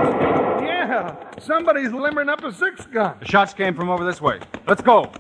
Yeah, 0.62 1.16
somebody's 1.40 1.92
limbering 1.92 2.30
up 2.30 2.44
a 2.44 2.52
six 2.52 2.86
gun. 2.88 3.18
The 3.20 3.26
shots 3.26 3.54
came 3.54 3.76
from 3.76 3.90
over 3.90 4.06
this 4.06 4.22
way. 4.22 4.40
Let's 4.68 4.82
go. 4.82 5.12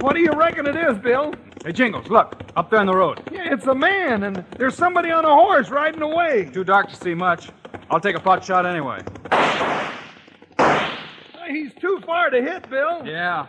What 0.00 0.14
do 0.14 0.20
you 0.20 0.32
reckon 0.32 0.66
it 0.66 0.76
is, 0.76 0.98
Bill? 0.98 1.34
Hey, 1.64 1.72
Jingles, 1.72 2.08
look, 2.10 2.42
up 2.56 2.68
there 2.68 2.80
on 2.80 2.84
the 2.84 2.94
road. 2.94 3.22
Yeah, 3.32 3.54
it's 3.54 3.66
a 3.66 3.74
man, 3.74 4.24
and 4.24 4.44
there's 4.58 4.74
somebody 4.74 5.10
on 5.10 5.24
a 5.24 5.34
horse 5.34 5.70
riding 5.70 6.02
away. 6.02 6.50
Too 6.52 6.62
dark 6.62 6.90
to 6.90 6.94
see 6.94 7.14
much. 7.14 7.48
I'll 7.90 8.00
take 8.00 8.16
a 8.16 8.20
pot 8.20 8.44
shot 8.44 8.66
anyway. 8.66 9.00
He's 11.48 11.72
too 11.80 12.02
far 12.04 12.28
to 12.28 12.42
hit, 12.42 12.68
Bill. 12.68 13.06
Yeah. 13.06 13.46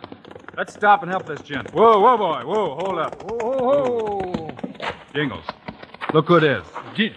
Let's 0.56 0.72
stop 0.72 1.02
and 1.02 1.10
help 1.10 1.26
this 1.26 1.42
gent. 1.42 1.70
Whoa, 1.74 2.00
whoa, 2.00 2.16
boy. 2.16 2.42
Whoa, 2.46 2.76
hold 2.76 2.98
up. 2.98 3.22
Whoa, 3.22 3.58
whoa. 3.58 4.56
Jingles, 5.14 5.44
look 6.14 6.28
who 6.28 6.36
it 6.36 6.44
is. 6.44 6.64
Did, 6.94 7.14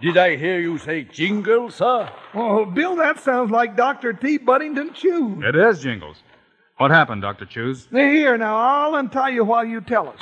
did 0.00 0.16
I 0.16 0.36
hear 0.36 0.60
you 0.60 0.78
say 0.78 1.02
Jingles, 1.02 1.74
sir? 1.74 2.08
Oh, 2.34 2.64
Bill, 2.64 2.94
that 2.94 3.18
sounds 3.18 3.50
like 3.50 3.76
Dr. 3.76 4.12
T. 4.12 4.38
Buddington 4.38 4.92
Chew. 4.94 5.42
It 5.42 5.56
is 5.56 5.82
Jingles. 5.82 6.22
What 6.78 6.92
happened, 6.92 7.22
Dr. 7.22 7.44
Chews? 7.44 7.88
Here, 7.90 8.38
now, 8.38 8.56
I'll 8.56 8.94
untie 8.94 9.30
you 9.30 9.44
while 9.44 9.64
you 9.64 9.80
tell 9.80 10.08
us. 10.08 10.20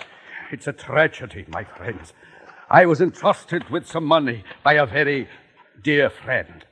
It's 0.50 0.66
a 0.66 0.72
tragedy, 0.72 1.44
my 1.48 1.64
friends. 1.64 2.14
I 2.70 2.86
was 2.86 3.02
entrusted 3.02 3.68
with 3.68 3.86
some 3.86 4.04
money 4.04 4.42
by 4.64 4.74
a 4.74 4.86
very 4.86 5.28
dear 5.82 6.08
friend. 6.08 6.64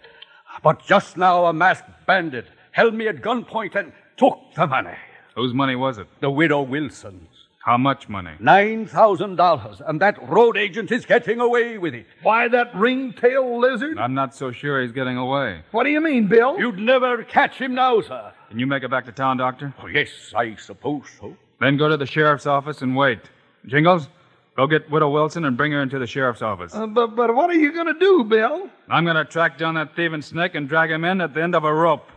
But 0.62 0.86
just 0.86 1.18
now 1.18 1.44
a 1.44 1.52
masked 1.52 2.06
bandit 2.06 2.46
held 2.72 2.94
me 2.94 3.08
at 3.08 3.16
gunpoint 3.20 3.74
and 3.74 3.92
took 4.16 4.38
the 4.56 4.66
money. 4.66 4.96
Whose 5.36 5.52
money 5.52 5.76
was 5.76 5.98
it? 5.98 6.06
The 6.20 6.30
widow 6.30 6.62
Wilson's. 6.62 7.43
How 7.64 7.78
much 7.78 8.10
money? 8.10 8.32
Nine 8.40 8.84
thousand 8.84 9.36
dollars, 9.36 9.80
and 9.86 9.98
that 10.02 10.22
road 10.28 10.58
agent 10.58 10.92
is 10.92 11.06
getting 11.06 11.40
away 11.40 11.78
with 11.78 11.94
it. 11.94 12.04
Why, 12.22 12.46
that 12.48 12.74
ring-tailed 12.76 13.58
lizard? 13.58 13.98
I'm 13.98 14.12
not 14.12 14.34
so 14.34 14.52
sure 14.52 14.82
he's 14.82 14.92
getting 14.92 15.16
away. 15.16 15.62
What 15.70 15.84
do 15.84 15.90
you 15.90 16.02
mean, 16.02 16.26
Bill? 16.26 16.58
You'd 16.58 16.78
never 16.78 17.24
catch 17.24 17.56
him 17.56 17.74
now, 17.74 18.02
sir. 18.02 18.34
Can 18.50 18.58
you 18.58 18.66
make 18.66 18.82
it 18.82 18.90
back 18.90 19.06
to 19.06 19.12
town, 19.12 19.38
Doctor? 19.38 19.72
Oh, 19.82 19.86
yes, 19.86 20.10
I 20.36 20.56
suppose 20.56 21.04
so. 21.18 21.34
Then 21.58 21.78
go 21.78 21.88
to 21.88 21.96
the 21.96 22.04
sheriff's 22.04 22.44
office 22.44 22.82
and 22.82 22.94
wait. 22.94 23.20
Jingles, 23.64 24.10
go 24.58 24.66
get 24.66 24.90
Widow 24.90 25.08
Wilson 25.08 25.46
and 25.46 25.56
bring 25.56 25.72
her 25.72 25.80
into 25.80 25.98
the 25.98 26.06
sheriff's 26.06 26.42
office. 26.42 26.74
Uh, 26.74 26.86
but, 26.86 27.16
but 27.16 27.34
what 27.34 27.48
are 27.48 27.54
you 27.54 27.72
going 27.72 27.86
to 27.86 27.98
do, 27.98 28.24
Bill? 28.24 28.68
I'm 28.90 29.04
going 29.04 29.16
to 29.16 29.24
track 29.24 29.56
down 29.56 29.76
that 29.76 29.96
thieving 29.96 30.20
snake 30.20 30.54
and 30.54 30.68
drag 30.68 30.90
him 30.90 31.02
in 31.02 31.22
at 31.22 31.32
the 31.32 31.42
end 31.42 31.54
of 31.54 31.64
a 31.64 31.72
rope. 31.72 32.10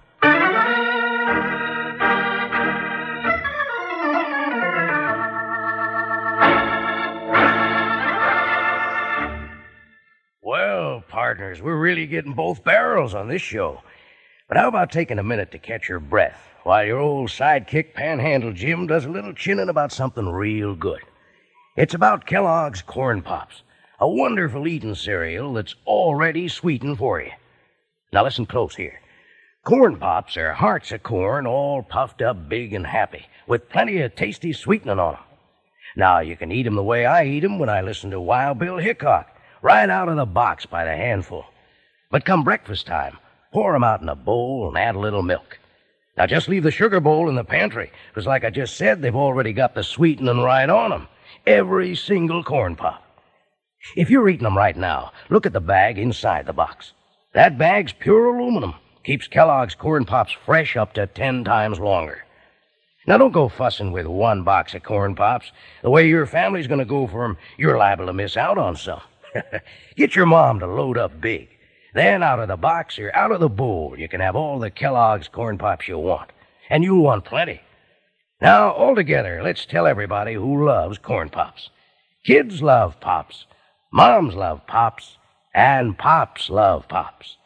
Partners, 11.28 11.62
we're 11.62 11.76
really 11.76 12.08
getting 12.08 12.32
both 12.32 12.64
barrels 12.64 13.14
on 13.14 13.28
this 13.28 13.42
show. 13.42 13.84
But 14.48 14.56
how 14.56 14.70
about 14.70 14.94
taking 14.94 15.20
a 15.20 15.24
minute 15.24 15.52
to 15.52 15.60
catch 15.60 15.90
your 15.90 16.00
breath 16.00 16.40
while 16.64 16.86
your 16.86 17.00
old 17.00 17.28
sidekick 17.28 17.94
Panhandle 17.94 18.54
Jim 18.54 18.88
does 18.88 19.04
a 19.04 19.10
little 19.10 19.34
chinning 19.34 19.68
about 19.68 19.92
something 19.92 20.26
real 20.26 20.74
good? 20.74 21.02
It's 21.76 21.94
about 21.94 22.26
Kellogg's 22.26 22.82
Corn 22.82 23.22
Pops, 23.22 23.64
a 24.00 24.08
wonderful 24.08 24.70
eating 24.70 24.96
cereal 24.96 25.52
that's 25.52 25.76
already 25.86 26.48
sweetened 26.48 26.98
for 26.98 27.20
you. 27.20 27.32
Now 28.14 28.24
listen 28.24 28.46
close 28.46 28.78
here. 28.78 29.02
Corn 29.66 29.98
Pops 29.98 30.38
are 30.38 30.54
hearts 30.54 30.94
of 30.94 31.04
corn 31.04 31.46
all 31.46 31.84
puffed 31.84 32.22
up 32.22 32.48
big 32.48 32.72
and 32.72 32.88
happy, 32.88 33.26
with 33.48 33.68
plenty 33.68 34.00
of 34.00 34.16
tasty 34.16 34.54
sweetening 34.54 34.98
on 34.98 35.16
'em. 35.16 35.24
Now 35.98 36.20
you 36.20 36.38
can 36.38 36.54
eat 36.54 36.66
'em 36.66 36.76
the 36.76 36.84
way 36.84 37.06
I 37.06 37.26
eat 37.26 37.44
'em 37.44 37.60
when 37.60 37.68
I 37.68 37.82
listen 37.82 38.12
to 38.12 38.22
Wild 38.22 38.60
Bill 38.60 38.78
Hickok, 38.78 39.28
right 39.68 39.90
out 39.90 40.08
of 40.08 40.16
the 40.16 40.26
box 40.26 40.66
by 40.66 40.86
the 40.86 40.96
handful. 40.96 41.44
But 42.10 42.24
come 42.24 42.46
breakfast 42.46 42.88
time, 42.88 43.18
pour 43.52 43.76
'em 43.76 43.84
out 43.84 44.02
in 44.02 44.08
a 44.08 44.16
bowl 44.16 44.70
and 44.70 44.78
add 44.78 44.96
a 44.96 45.00
little 45.00 45.22
milk. 45.22 45.60
Now 46.16 46.26
just 46.26 46.48
leave 46.48 46.64
the 46.64 46.72
sugar 46.72 47.02
bowl 47.02 47.28
in 47.28 47.36
the 47.36 47.44
pantry, 47.44 47.92
'cause 48.14 48.26
like 48.26 48.46
I 48.46 48.50
just 48.50 48.78
said, 48.78 49.02
they've 49.02 49.14
already 49.14 49.52
got 49.52 49.76
the 49.76 49.84
sweetening 49.84 50.42
right 50.42 50.70
on 50.70 50.94
'em. 50.94 51.10
Every 51.46 51.96
single 51.96 52.46
corn 52.46 52.78
pop. 52.78 53.04
If 53.98 54.10
you're 54.10 54.30
eating 54.30 54.46
'em 54.48 54.58
right 54.58 54.78
now, 54.78 55.12
look 55.28 55.46
at 55.46 55.52
the 55.52 55.60
bag 55.60 55.98
inside 55.98 56.46
the 56.46 56.54
box. 56.54 56.94
That 57.34 57.58
bag's 57.58 57.92
pure 57.92 58.28
aluminum. 58.28 58.76
Keeps 59.04 59.28
Kellogg's 59.28 59.76
corn 59.76 60.06
pops 60.06 60.32
fresh 60.32 60.78
up 60.78 60.94
to 60.94 61.08
ten 61.08 61.44
times 61.44 61.78
longer. 61.78 62.24
Now 63.06 63.18
don't 63.18 63.34
go 63.34 63.50
fussing 63.50 63.92
with 63.92 64.06
one 64.06 64.44
box 64.44 64.74
of 64.74 64.84
corn 64.84 65.14
pops. 65.14 65.52
The 65.82 65.90
way 65.90 66.08
your 66.08 66.26
family's 66.26 66.68
gonna 66.68 66.86
go 66.86 67.06
for 67.06 67.26
'em, 67.26 67.38
you're 67.58 67.78
liable 67.78 68.06
to 68.06 68.14
miss 68.14 68.38
out 68.38 68.58
on 68.58 68.78
some. 68.78 69.02
Get 69.96 70.16
your 70.16 70.26
mom 70.26 70.60
to 70.60 70.68
load 70.68 70.98
up 70.98 71.20
big. 71.20 71.50
Then 71.94 72.22
out 72.22 72.40
of 72.40 72.48
the 72.48 72.58
box 72.58 73.00
or 73.00 73.16
out 73.16 73.32
of 73.32 73.40
the 73.40 73.50
bowl, 73.50 73.96
you 73.98 74.08
can 74.08 74.22
have 74.22 74.36
all 74.36 74.60
the 74.60 74.70
Kellogg's 74.70 75.28
corn 75.28 75.58
pops 75.58 75.88
you 75.88 75.98
want. 75.98 76.32
And 76.70 76.84
you'll 76.84 77.04
want 77.04 77.26
plenty. 77.26 77.62
Now, 78.42 78.72
all 78.72 78.96
together, 78.96 79.42
let's 79.42 79.66
tell 79.66 79.88
everybody 79.88 80.34
who 80.34 80.66
loves 80.66 80.98
corn 80.98 81.30
pops. 81.30 81.70
Kids 82.24 82.62
love 82.62 83.00
pops. 83.00 83.46
Moms 83.92 84.36
love 84.36 84.68
pops. 84.68 85.18
And 85.56 85.98
pops 85.98 86.50
love 86.50 86.88
pops. 86.88 87.38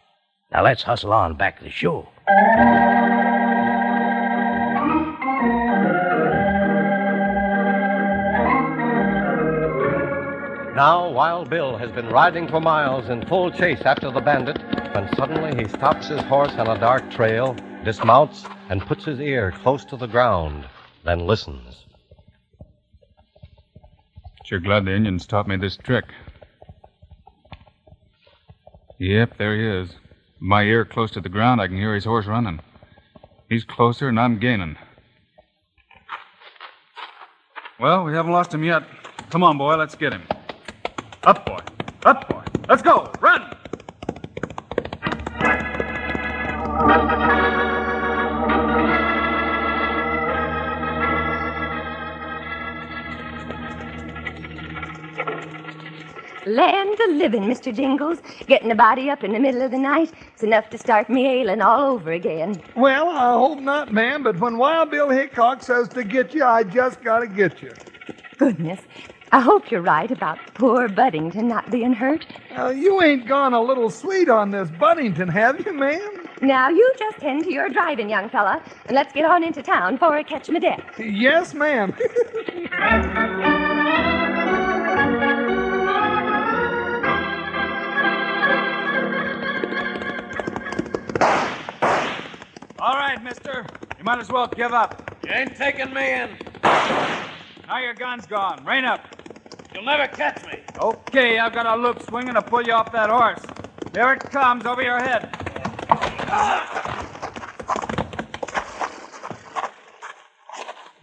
Now 0.52 0.64
let's 0.64 0.84
hustle 0.84 1.14
on 1.14 1.36
back 1.36 1.60
to 1.60 1.64
the 1.64 1.70
show. 1.70 2.10
Now, 10.76 11.10
Wild 11.10 11.50
Bill 11.50 11.78
has 11.78 11.92
been 11.92 12.08
riding 12.08 12.48
for 12.48 12.62
miles 12.62 13.10
in 13.10 13.26
full 13.28 13.52
chase 13.52 13.82
after 13.82 14.10
the 14.10 14.22
bandit 14.22 14.58
when 14.96 15.14
suddenly 15.16 15.62
he 15.62 15.68
stops 15.68 16.08
his 16.08 16.22
horse 16.22 16.54
on 16.54 16.68
a 16.68 16.80
dark 16.80 17.12
trail, 17.12 17.58
dismounts, 17.84 18.46
and 18.70 18.86
puts 18.86 19.04
his 19.04 19.20
ear 19.20 19.52
close 19.64 19.84
to 19.86 19.98
the 19.98 20.08
ground, 20.08 20.66
then 21.04 21.28
listens. 21.28 21.86
Sure 24.46 24.62
glad 24.62 24.86
the 24.86 24.96
Indians 24.96 25.28
taught 25.28 25.46
me 25.46 25.58
this 25.58 25.76
trick. 25.76 26.06
Yep, 28.98 29.38
there 29.38 29.56
he 29.58 29.84
is. 29.84 29.94
My 30.40 30.64
ear 30.64 30.86
close 30.86 31.12
to 31.12 31.22
the 31.22 31.28
ground, 31.28 31.60
I 31.60 31.68
can 31.68 31.76
hear 31.76 31.94
his 31.94 32.06
horse 32.06 32.28
running. 32.28 32.62
He's 33.50 33.66
closer, 33.66 34.08
and 34.08 34.18
I'm 34.18 34.40
gaining. 34.40 34.78
Well, 37.78 38.06
we 38.06 38.14
haven't 38.14 38.32
lost 38.32 38.54
him 38.54 38.64
yet. 38.64 38.84
Come 39.32 39.44
on, 39.44 39.58
boy, 39.58 39.76
let's 39.76 39.96
get 39.96 40.14
him. 40.14 40.24
Up, 41.24 41.46
boy. 41.46 41.60
Up, 42.04 42.28
boy. 42.28 42.42
Let's 42.68 42.82
go. 42.82 43.12
Run! 43.22 43.42
Land 56.48 57.00
of 57.02 57.10
living, 57.12 57.44
Mr. 57.44 57.74
Jingles. 57.74 58.18
Getting 58.48 58.72
a 58.72 58.76
body 58.76 59.12
up 59.12 59.24
in 59.24 59.34
the 59.34 59.40
middle 59.40 59.62
of 59.62 59.70
the 59.70 59.78
night 59.78 60.12
is 60.36 60.42
enough 60.42 60.72
to 60.72 60.78
start 60.80 61.08
me 61.08 61.28
ailing 61.28 61.62
all 61.62 61.82
over 61.94 62.12
again. 62.12 62.60
Well, 62.76 63.10
I 63.10 63.34
hope 63.34 63.60
not, 63.60 63.94
ma'am, 63.94 64.24
but 64.24 64.40
when 64.40 64.58
Wild 64.58 64.90
Bill 64.90 65.10
Hickok 65.10 65.62
says 65.62 65.88
to 65.90 66.04
get 66.04 66.34
you, 66.34 66.44
I 66.44 66.64
just 66.64 67.04
gotta 67.04 67.28
get 67.28 67.62
you. 67.62 67.72
Goodness. 68.40 68.80
I 69.34 69.40
hope 69.40 69.72
you're 69.72 69.82
right 69.82 70.12
about 70.12 70.38
poor 70.56 70.90
Buddington 70.90 71.48
not 71.48 71.72
being 71.72 71.94
hurt. 71.94 72.26
Uh, 72.58 72.70
you 72.70 73.02
ain't 73.02 73.28
gone 73.28 73.54
a 73.54 73.62
little 73.62 73.90
sweet 73.90 74.28
on 74.28 74.52
this 74.52 74.70
Buddington, 74.72 75.30
have 75.30 75.66
you, 75.66 75.72
ma'am? 75.72 76.28
Now, 76.42 76.68
you 76.70 76.94
just 76.98 77.20
tend 77.20 77.46
to 77.46 77.54
your 77.54 77.70
driving, 77.70 78.10
young 78.10 78.28
fella, 78.30 78.62
and 78.88 78.96
let's 78.96 79.14
get 79.14 79.24
on 79.24 79.44
into 79.44 79.64
town 79.64 79.94
before 79.94 80.16
I 80.16 80.24
catch 80.24 80.50
my 80.50 80.60
death. 80.60 80.82
Yes, 81.00 81.54
ma'am. 81.54 81.94
All 92.80 92.98
right, 92.98 93.22
mister. 93.24 93.66
You 93.98 94.04
might 94.04 94.20
as 94.20 94.30
well 94.30 94.48
give 94.48 94.74
up. 94.74 95.16
You 95.24 95.32
ain't 95.32 95.56
taking 95.56 95.94
me 95.94 96.12
in. 96.14 96.30
Now 96.64 97.80
your 97.80 97.94
gun's 97.94 98.26
gone. 98.26 98.66
Rein 98.66 98.84
up. 98.84 99.02
You'll 99.74 99.84
never 99.84 100.08
catch 100.08 100.44
me. 100.46 100.60
Okay, 100.80 101.40
I've 101.40 101.54
got 101.54 101.66
a 101.66 101.82
loop 101.82 102.02
swinging 102.04 102.34
to 102.34 102.42
pull 102.42 102.64
you 102.64 102.74
off 102.74 102.92
that 102.92 103.10
horse. 103.10 103.42
There 103.94 104.14
it 104.14 104.20
comes 104.20 104.66
over 104.66 104.82
your 104.82 105.00
head. 105.00 105.30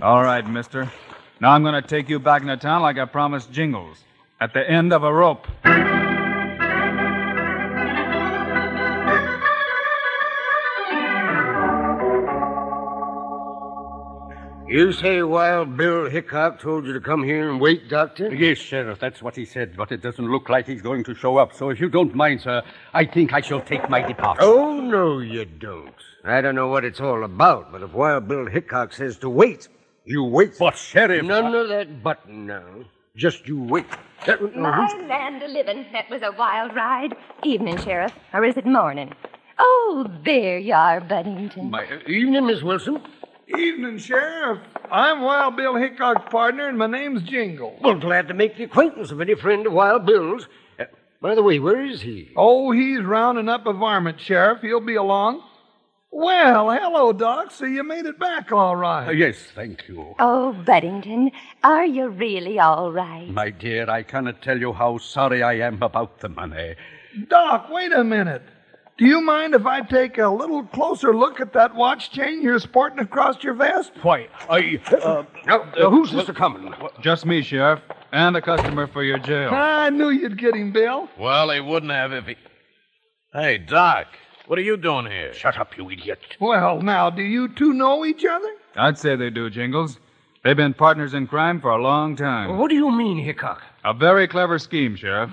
All 0.01 0.23
right, 0.23 0.47
mister. 0.49 0.91
Now 1.41 1.51
I'm 1.53 1.63
going 1.63 1.81
to 1.81 1.87
take 1.87 2.09
you 2.09 2.19
back 2.19 2.43
into 2.43 2.57
town 2.57 2.83
like 2.83 2.99
I 2.99 3.05
promised 3.05 3.53
Jingles. 3.53 3.99
At 4.41 4.55
the 4.55 4.69
end 4.69 4.93
of 4.93 5.03
a 5.03 5.13
rope. 5.13 5.47
You 14.69 14.93
say 14.93 15.23
Wild 15.23 15.79
Bill 15.79 16.11
Hickok 16.11 16.61
told 16.61 16.85
you 16.85 16.93
to 16.93 17.01
come 17.01 17.25
here 17.25 17.49
and 17.49 17.59
wait, 17.59 17.89
Doctor? 17.89 18.35
Yes, 18.35 18.59
Sheriff, 18.59 18.99
that's 19.01 19.23
what 19.23 19.35
he 19.35 19.47
said, 19.47 19.75
but 19.75 19.91
it 19.91 20.03
doesn't 20.03 20.31
look 20.31 20.51
like 20.51 20.67
he's 20.67 20.83
going 20.83 21.05
to 21.05 21.15
show 21.15 21.39
up. 21.39 21.55
So 21.55 21.71
if 21.71 21.81
you 21.81 21.89
don't 21.89 22.15
mind, 22.15 22.43
sir, 22.43 22.63
I 22.93 23.07
think 23.07 23.33
I 23.33 23.41
shall 23.41 23.63
take 23.63 23.89
my 23.89 24.03
departure. 24.03 24.43
Oh, 24.43 24.79
no, 24.79 25.21
you 25.21 25.47
don't. 25.47 25.95
I 26.23 26.43
don't 26.43 26.55
know 26.55 26.69
what 26.69 26.85
it's 26.85 27.01
all 27.01 27.25
about, 27.25 27.73
but 27.73 27.81
if 27.81 27.95
Wild 27.95 28.29
Bill 28.29 28.45
Hickok 28.45 28.93
says 28.93 29.17
to 29.21 29.31
wait, 29.31 29.69
you 30.05 30.23
wait. 30.23 30.59
But, 30.59 30.77
Sheriff. 30.77 31.25
None 31.25 31.55
of 31.55 31.69
that 31.71 32.03
button 32.03 32.45
now. 32.45 32.85
Just 33.17 33.49
you 33.49 33.63
wait. 33.63 33.87
That, 34.27 34.55
My 34.55 34.87
land 35.09 35.43
of 35.43 35.51
living, 35.51 35.87
that 35.95 36.11
was 36.11 36.21
a 36.21 36.33
wild 36.33 36.77
ride. 36.77 37.17
Evening, 37.43 37.79
Sheriff. 37.79 38.13
Or 38.35 38.45
is 38.45 38.59
it 38.59 38.67
morning? 38.67 39.15
Oh, 39.59 40.07
there 40.27 40.59
you 40.59 40.75
are, 40.75 41.01
Buddington. 41.01 41.71
My, 41.71 41.87
evening, 42.07 42.47
Miss 42.47 42.63
Wilson. 42.63 43.01
Evening, 43.57 43.99
Sheriff. 43.99 44.61
I'm 44.91 45.23
Wild 45.23 45.57
Bill 45.57 45.75
Hickok's 45.75 46.31
partner, 46.31 46.69
and 46.69 46.77
my 46.77 46.87
name's 46.87 47.23
Jingle. 47.23 47.79
Well, 47.81 47.99
glad 47.99 48.29
to 48.29 48.35
make 48.35 48.57
the 48.57 48.65
acquaintance 48.65 49.11
of 49.11 49.21
any 49.21 49.35
friend 49.35 49.67
of 49.67 49.73
Wild 49.73 50.05
Bill's. 50.05 50.47
Uh, 50.79 50.85
by 51.23 51.35
the 51.35 51.43
way, 51.43 51.59
where 51.59 51.83
is 51.85 52.03
he? 52.03 52.31
Oh, 52.37 52.73
he's 52.73 53.01
rounding 53.01 53.49
up 53.49 53.67
a 53.67 53.73
varmint, 53.73 54.21
Sheriff. 54.21 54.61
He'll 54.61 54.81
be 54.81 54.97
along. 54.97 55.43
Well, 56.11 56.71
hello, 56.71 57.13
Doc. 57.13 57.51
So 57.51 57.65
you 57.65 57.83
made 57.85 58.05
it 58.07 58.19
back 58.19 58.53
all 58.53 58.77
right. 58.77 59.09
Uh, 59.09 59.13
yes, 59.13 59.37
thank 59.55 59.89
you. 59.89 60.15
Oh, 60.19 60.53
Buddington, 60.53 61.31
are 61.65 61.87
you 61.87 62.09
really 62.09 62.59
all 62.59 62.93
right? 62.93 63.29
My 63.29 63.51
dear, 63.51 63.89
I 63.89 64.03
cannot 64.03 64.43
tell 64.43 64.59
you 64.59 64.73
how 64.75 64.99
sorry 64.99 65.43
I 65.43 65.55
am 65.55 65.83
about 65.83 66.21
the 66.21 66.29
money. 66.29 66.75
Doc, 67.29 67.69
wait 67.71 67.93
a 67.93 68.05
minute. 68.05 68.43
Do 68.99 69.07
you 69.07 69.21
mind 69.21 69.55
if 69.55 69.65
I 69.65 69.81
take 69.83 70.19
a 70.19 70.27
little 70.29 70.65
closer 70.65 71.15
look 71.15 71.41
at 71.41 71.53
that 71.53 71.73
watch 71.73 72.11
chain 72.11 72.43
you're 72.43 72.59
sporting 72.59 72.99
across 72.99 73.45
your 73.45 73.55
vest? 73.55 73.93
Why, 74.03 74.27
I. 74.51 74.81
Uh, 74.93 75.23
now, 75.47 75.61
uh, 75.63 75.89
who's 75.89 76.11
this 76.11 76.29
a 76.29 76.35
coming? 76.35 76.75
Just 77.01 77.25
me, 77.25 77.41
Sheriff, 77.43 77.81
and 78.11 78.37
a 78.37 78.43
customer 78.43 78.89
for 78.89 79.05
your 79.05 79.19
jail. 79.19 79.51
I 79.53 79.91
knew 79.91 80.11
you'd 80.11 80.37
get 80.37 80.57
him, 80.57 80.73
Bill. 80.73 81.09
Well, 81.17 81.51
he 81.51 81.61
wouldn't 81.61 81.93
have 81.93 82.13
if 82.13 82.27
he. 82.27 82.35
Hey, 83.33 83.59
Doc, 83.59 84.09
what 84.49 84.59
are 84.59 84.63
you 84.63 84.77
doing 84.77 85.07
here? 85.07 85.33
Shut 85.33 85.59
up, 85.59 85.77
you 85.79 85.89
idiot. 85.91 86.19
Well, 86.41 86.83
now, 86.83 87.09
do 87.09 87.23
you 87.23 87.55
two 87.55 87.75
know 87.75 88.05
each 88.05 88.25
other? 88.25 88.53
I'd 88.75 88.99
say 88.99 89.15
they 89.15 89.31
do, 89.31 89.49
Jingles. 89.49 90.01
They've 90.43 90.57
been 90.57 90.75
partners 90.75 91.15
in 91.15 91.29
crime 91.29 91.61
for 91.61 91.71
a 91.71 91.81
long 91.81 92.17
time. 92.17 92.59
What 92.59 92.69
do 92.69 92.75
you 92.75 92.91
mean, 92.91 93.19
Hickok? 93.19 93.63
A 93.85 93.95
very 93.95 94.27
clever 94.27 94.59
scheme, 94.59 94.97
Sheriff. 94.97 95.31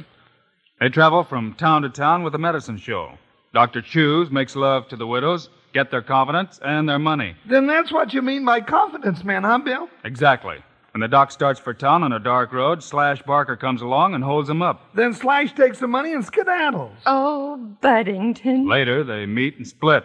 They 0.80 0.90
travel 0.90 1.24
from 1.24 1.56
town 1.56 1.82
to 1.82 1.90
town 1.90 2.22
with 2.22 2.36
a 2.36 2.40
medicine 2.40 2.78
show. 2.78 3.18
Dr. 3.56 3.82
Chews 3.82 4.30
makes 4.32 4.54
love 4.54 4.90
to 4.90 4.98
the 4.98 5.08
widows, 5.08 5.48
get 5.74 5.90
their 5.90 6.02
confidence 6.02 6.60
and 6.62 6.90
their 6.90 7.00
money. 7.00 7.38
Then 7.48 7.68
that's 7.68 7.90
what 7.90 8.14
you 8.14 8.22
mean 8.22 8.44
by 8.44 8.60
confidence 8.60 9.24
man, 9.24 9.46
huh, 9.46 9.60
Bill? 9.60 9.88
Exactly. 10.04 10.58
When 10.92 11.00
the 11.00 11.08
doc 11.08 11.32
starts 11.32 11.58
for 11.58 11.74
town 11.74 12.04
on 12.04 12.12
a 12.12 12.20
dark 12.20 12.52
road, 12.52 12.84
Slash 12.84 13.22
Barker 13.22 13.56
comes 13.56 13.82
along 13.82 14.14
and 14.14 14.22
holds 14.26 14.50
him 14.50 14.62
up. 14.62 14.94
Then 14.94 15.14
Slash 15.14 15.54
takes 15.54 15.80
the 15.80 15.88
money 15.88 16.14
and 16.14 16.26
skedaddles. 16.26 16.98
Oh, 17.06 17.56
Buddington. 17.80 18.68
Later, 18.68 19.06
they 19.06 19.26
meet 19.26 19.56
and 19.56 19.66
split. 19.66 20.04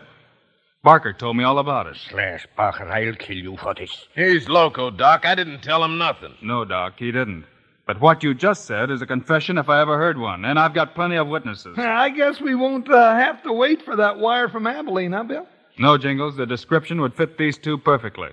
Barker 0.85 1.13
told 1.13 1.37
me 1.37 1.43
all 1.43 1.59
about 1.59 1.89
it. 1.89 1.97
Slash 2.09 2.47
Barker, 2.57 2.89
I'll 2.89 3.15
kill 3.17 3.37
you 3.37 3.57
for 3.57 3.75
this. 3.75 4.07
He's 4.15 4.49
loco, 4.49 4.93
Doc. 4.93 5.27
I 5.27 5.35
didn't 5.35 5.63
tell 5.63 5.83
him 5.83 5.99
nothing. 5.99 6.37
No, 6.41 6.65
Doc, 6.65 6.95
he 6.99 7.11
didn't. 7.11 7.47
But 7.91 8.01
what 8.01 8.23
you 8.23 8.35
just 8.35 8.67
said 8.67 8.89
is 8.93 9.03
a 9.03 9.07
confession 9.07 9.59
if 9.59 9.69
I 9.69 9.81
ever 9.81 9.99
heard 9.99 10.17
one, 10.17 10.45
and 10.45 10.61
I've 10.61 10.75
got 10.75 10.95
plenty 10.95 11.17
of 11.17 11.27
witnesses. 11.27 11.77
I 11.77 12.11
guess 12.11 12.41
we 12.41 12.55
won't 12.55 12.89
uh, 12.89 13.17
have 13.17 13.43
to 13.43 13.53
wait 13.53 13.83
for 13.83 13.97
that 13.97 14.21
wire 14.21 14.49
from 14.49 14.69
Abilene, 14.69 15.11
huh, 15.11 15.25
Bill? 15.25 15.49
No, 15.77 15.99
Jingles, 15.99 16.37
the 16.37 16.47
description 16.47 17.01
would 17.01 17.17
fit 17.17 17.37
these 17.37 17.59
two 17.59 17.77
perfectly. 17.79 18.29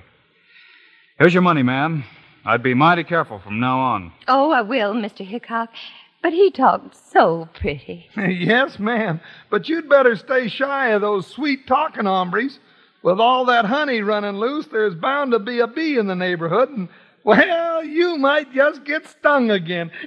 Here's 1.17 1.33
your 1.33 1.41
money, 1.41 1.63
ma'am. 1.63 2.03
I'd 2.45 2.61
be 2.61 2.75
mighty 2.75 3.03
careful 3.03 3.39
from 3.39 3.59
now 3.59 3.79
on. 3.79 4.11
Oh, 4.27 4.51
I 4.51 4.61
will, 4.61 4.93
Mr. 4.93 5.25
Hickok. 5.25 5.69
But 6.21 6.33
he 6.33 6.51
talked 6.51 6.95
so 7.11 7.49
pretty. 7.55 8.05
yes, 8.15 8.77
ma'am. 8.77 9.19
But 9.49 9.67
you'd 9.67 9.89
better 9.89 10.15
stay 10.17 10.49
shy 10.49 10.89
of 10.89 11.01
those 11.01 11.25
sweet 11.25 11.65
talking 11.65 12.05
hombres. 12.05 12.59
With 13.01 13.19
all 13.19 13.45
that 13.45 13.65
honey 13.65 14.01
running 14.01 14.37
loose, 14.37 14.67
there's 14.67 14.93
bound 14.93 15.31
to 15.31 15.39
be 15.39 15.59
a 15.59 15.67
bee 15.67 15.97
in 15.97 16.05
the 16.05 16.15
neighborhood, 16.15 16.69
and, 16.69 16.89
well, 17.23 17.83
you 17.83 18.17
might 18.17 18.53
just 18.53 18.83
get 18.83 19.07
stung 19.07 19.51
again. 19.51 19.91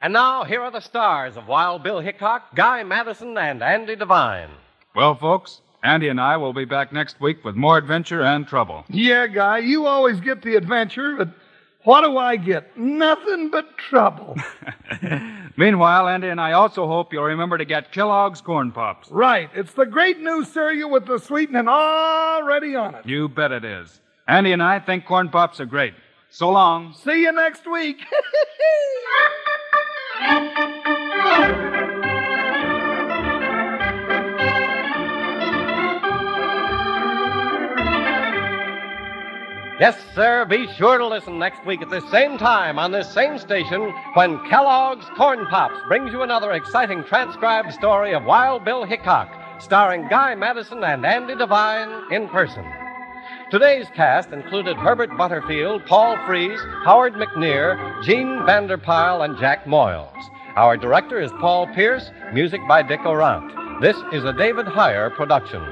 And 0.00 0.12
now, 0.12 0.44
here 0.44 0.62
are 0.62 0.70
the 0.70 0.80
stars 0.80 1.36
of 1.36 1.48
Wild 1.48 1.82
Bill 1.82 2.00
Hickok, 2.00 2.54
Guy 2.54 2.84
Madison, 2.84 3.36
and 3.36 3.62
Andy 3.62 3.96
Devine. 3.96 4.48
Well, 4.94 5.16
folks, 5.16 5.60
Andy 5.82 6.08
and 6.08 6.20
I 6.20 6.36
will 6.36 6.52
be 6.52 6.64
back 6.64 6.92
next 6.92 7.20
week 7.20 7.44
with 7.44 7.56
more 7.56 7.76
adventure 7.76 8.22
and 8.22 8.46
trouble. 8.46 8.84
yeah, 8.88 9.26
Guy, 9.26 9.58
you 9.58 9.86
always 9.86 10.20
get 10.20 10.40
the 10.42 10.54
adventure, 10.54 11.16
but 11.16 11.28
what 11.84 12.02
do 12.02 12.16
I 12.18 12.36
get? 12.36 12.76
Nothing 12.76 13.50
but 13.50 13.78
trouble. 13.78 14.36
Meanwhile, 15.56 16.08
Andy 16.08 16.28
and 16.28 16.40
I 16.40 16.52
also 16.52 16.86
hope 16.86 17.12
you'll 17.12 17.24
remember 17.24 17.56
to 17.58 17.64
get 17.64 17.92
Kellogg's 17.92 18.40
Corn 18.40 18.72
Pops. 18.72 19.10
right. 19.10 19.48
It's 19.54 19.72
the 19.72 19.86
great 19.86 20.18
new 20.20 20.44
cereal 20.44 20.90
with 20.90 21.06
the 21.06 21.18
sweetening 21.18 21.68
already 21.68 22.74
on 22.76 22.94
it. 22.94 23.06
You 23.06 23.28
bet 23.28 23.52
it 23.52 23.64
is. 23.64 24.00
Andy 24.26 24.52
and 24.52 24.62
I 24.62 24.78
think 24.80 25.06
Corn 25.06 25.28
Pops 25.30 25.60
are 25.60 25.66
great. 25.66 25.94
So 26.30 26.50
long. 26.50 26.94
See 26.94 27.22
you 27.22 27.32
next 27.32 27.66
week. 27.70 27.98
Yes, 39.80 39.96
sir, 40.12 40.44
be 40.44 40.66
sure 40.74 40.98
to 40.98 41.06
listen 41.06 41.38
next 41.38 41.64
week 41.64 41.80
at 41.82 41.88
this 41.88 42.02
same 42.10 42.36
time 42.36 42.80
on 42.80 42.90
this 42.90 43.08
same 43.14 43.38
station 43.38 43.94
when 44.14 44.44
Kellogg's 44.48 45.06
Corn 45.16 45.46
Pops 45.46 45.78
brings 45.86 46.10
you 46.10 46.22
another 46.22 46.50
exciting 46.50 47.04
transcribed 47.04 47.72
story 47.72 48.12
of 48.12 48.24
Wild 48.24 48.64
Bill 48.64 48.82
Hickok, 48.82 49.30
starring 49.60 50.08
Guy 50.08 50.34
Madison 50.34 50.82
and 50.82 51.06
Andy 51.06 51.36
Devine 51.36 52.12
in 52.12 52.28
person. 52.28 52.64
Today's 53.52 53.86
cast 53.94 54.30
included 54.30 54.76
Herbert 54.76 55.16
Butterfield, 55.16 55.86
Paul 55.86 56.16
Frees, 56.26 56.58
Howard 56.84 57.14
McNear, 57.14 58.02
Jean 58.02 58.44
Vander 58.46 58.78
Pyl, 58.78 59.22
and 59.22 59.38
Jack 59.38 59.64
Moyles. 59.64 60.10
Our 60.56 60.76
director 60.76 61.20
is 61.20 61.30
Paul 61.38 61.68
Pierce, 61.68 62.10
music 62.32 62.60
by 62.66 62.82
Dick 62.82 63.02
Aurandt. 63.02 63.80
This 63.80 63.96
is 64.12 64.24
a 64.24 64.32
David 64.32 64.66
Heyer 64.66 65.14
production. 65.14 65.62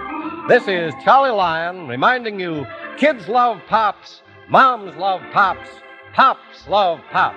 This 0.47 0.69
is 0.69 0.95
Charlie 1.03 1.33
Lyon 1.33 1.89
reminding 1.89 2.39
you 2.39 2.65
kids 2.97 3.29
love 3.29 3.61
pops, 3.69 4.23
moms 4.49 4.97
love 4.97 5.21
pops, 5.33 5.69
pops 6.15 6.67
love 6.69 7.01
pops. 7.13 7.37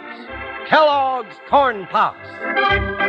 Kellogg's 0.70 1.36
Corn 1.50 1.88
Pops. 1.88 3.09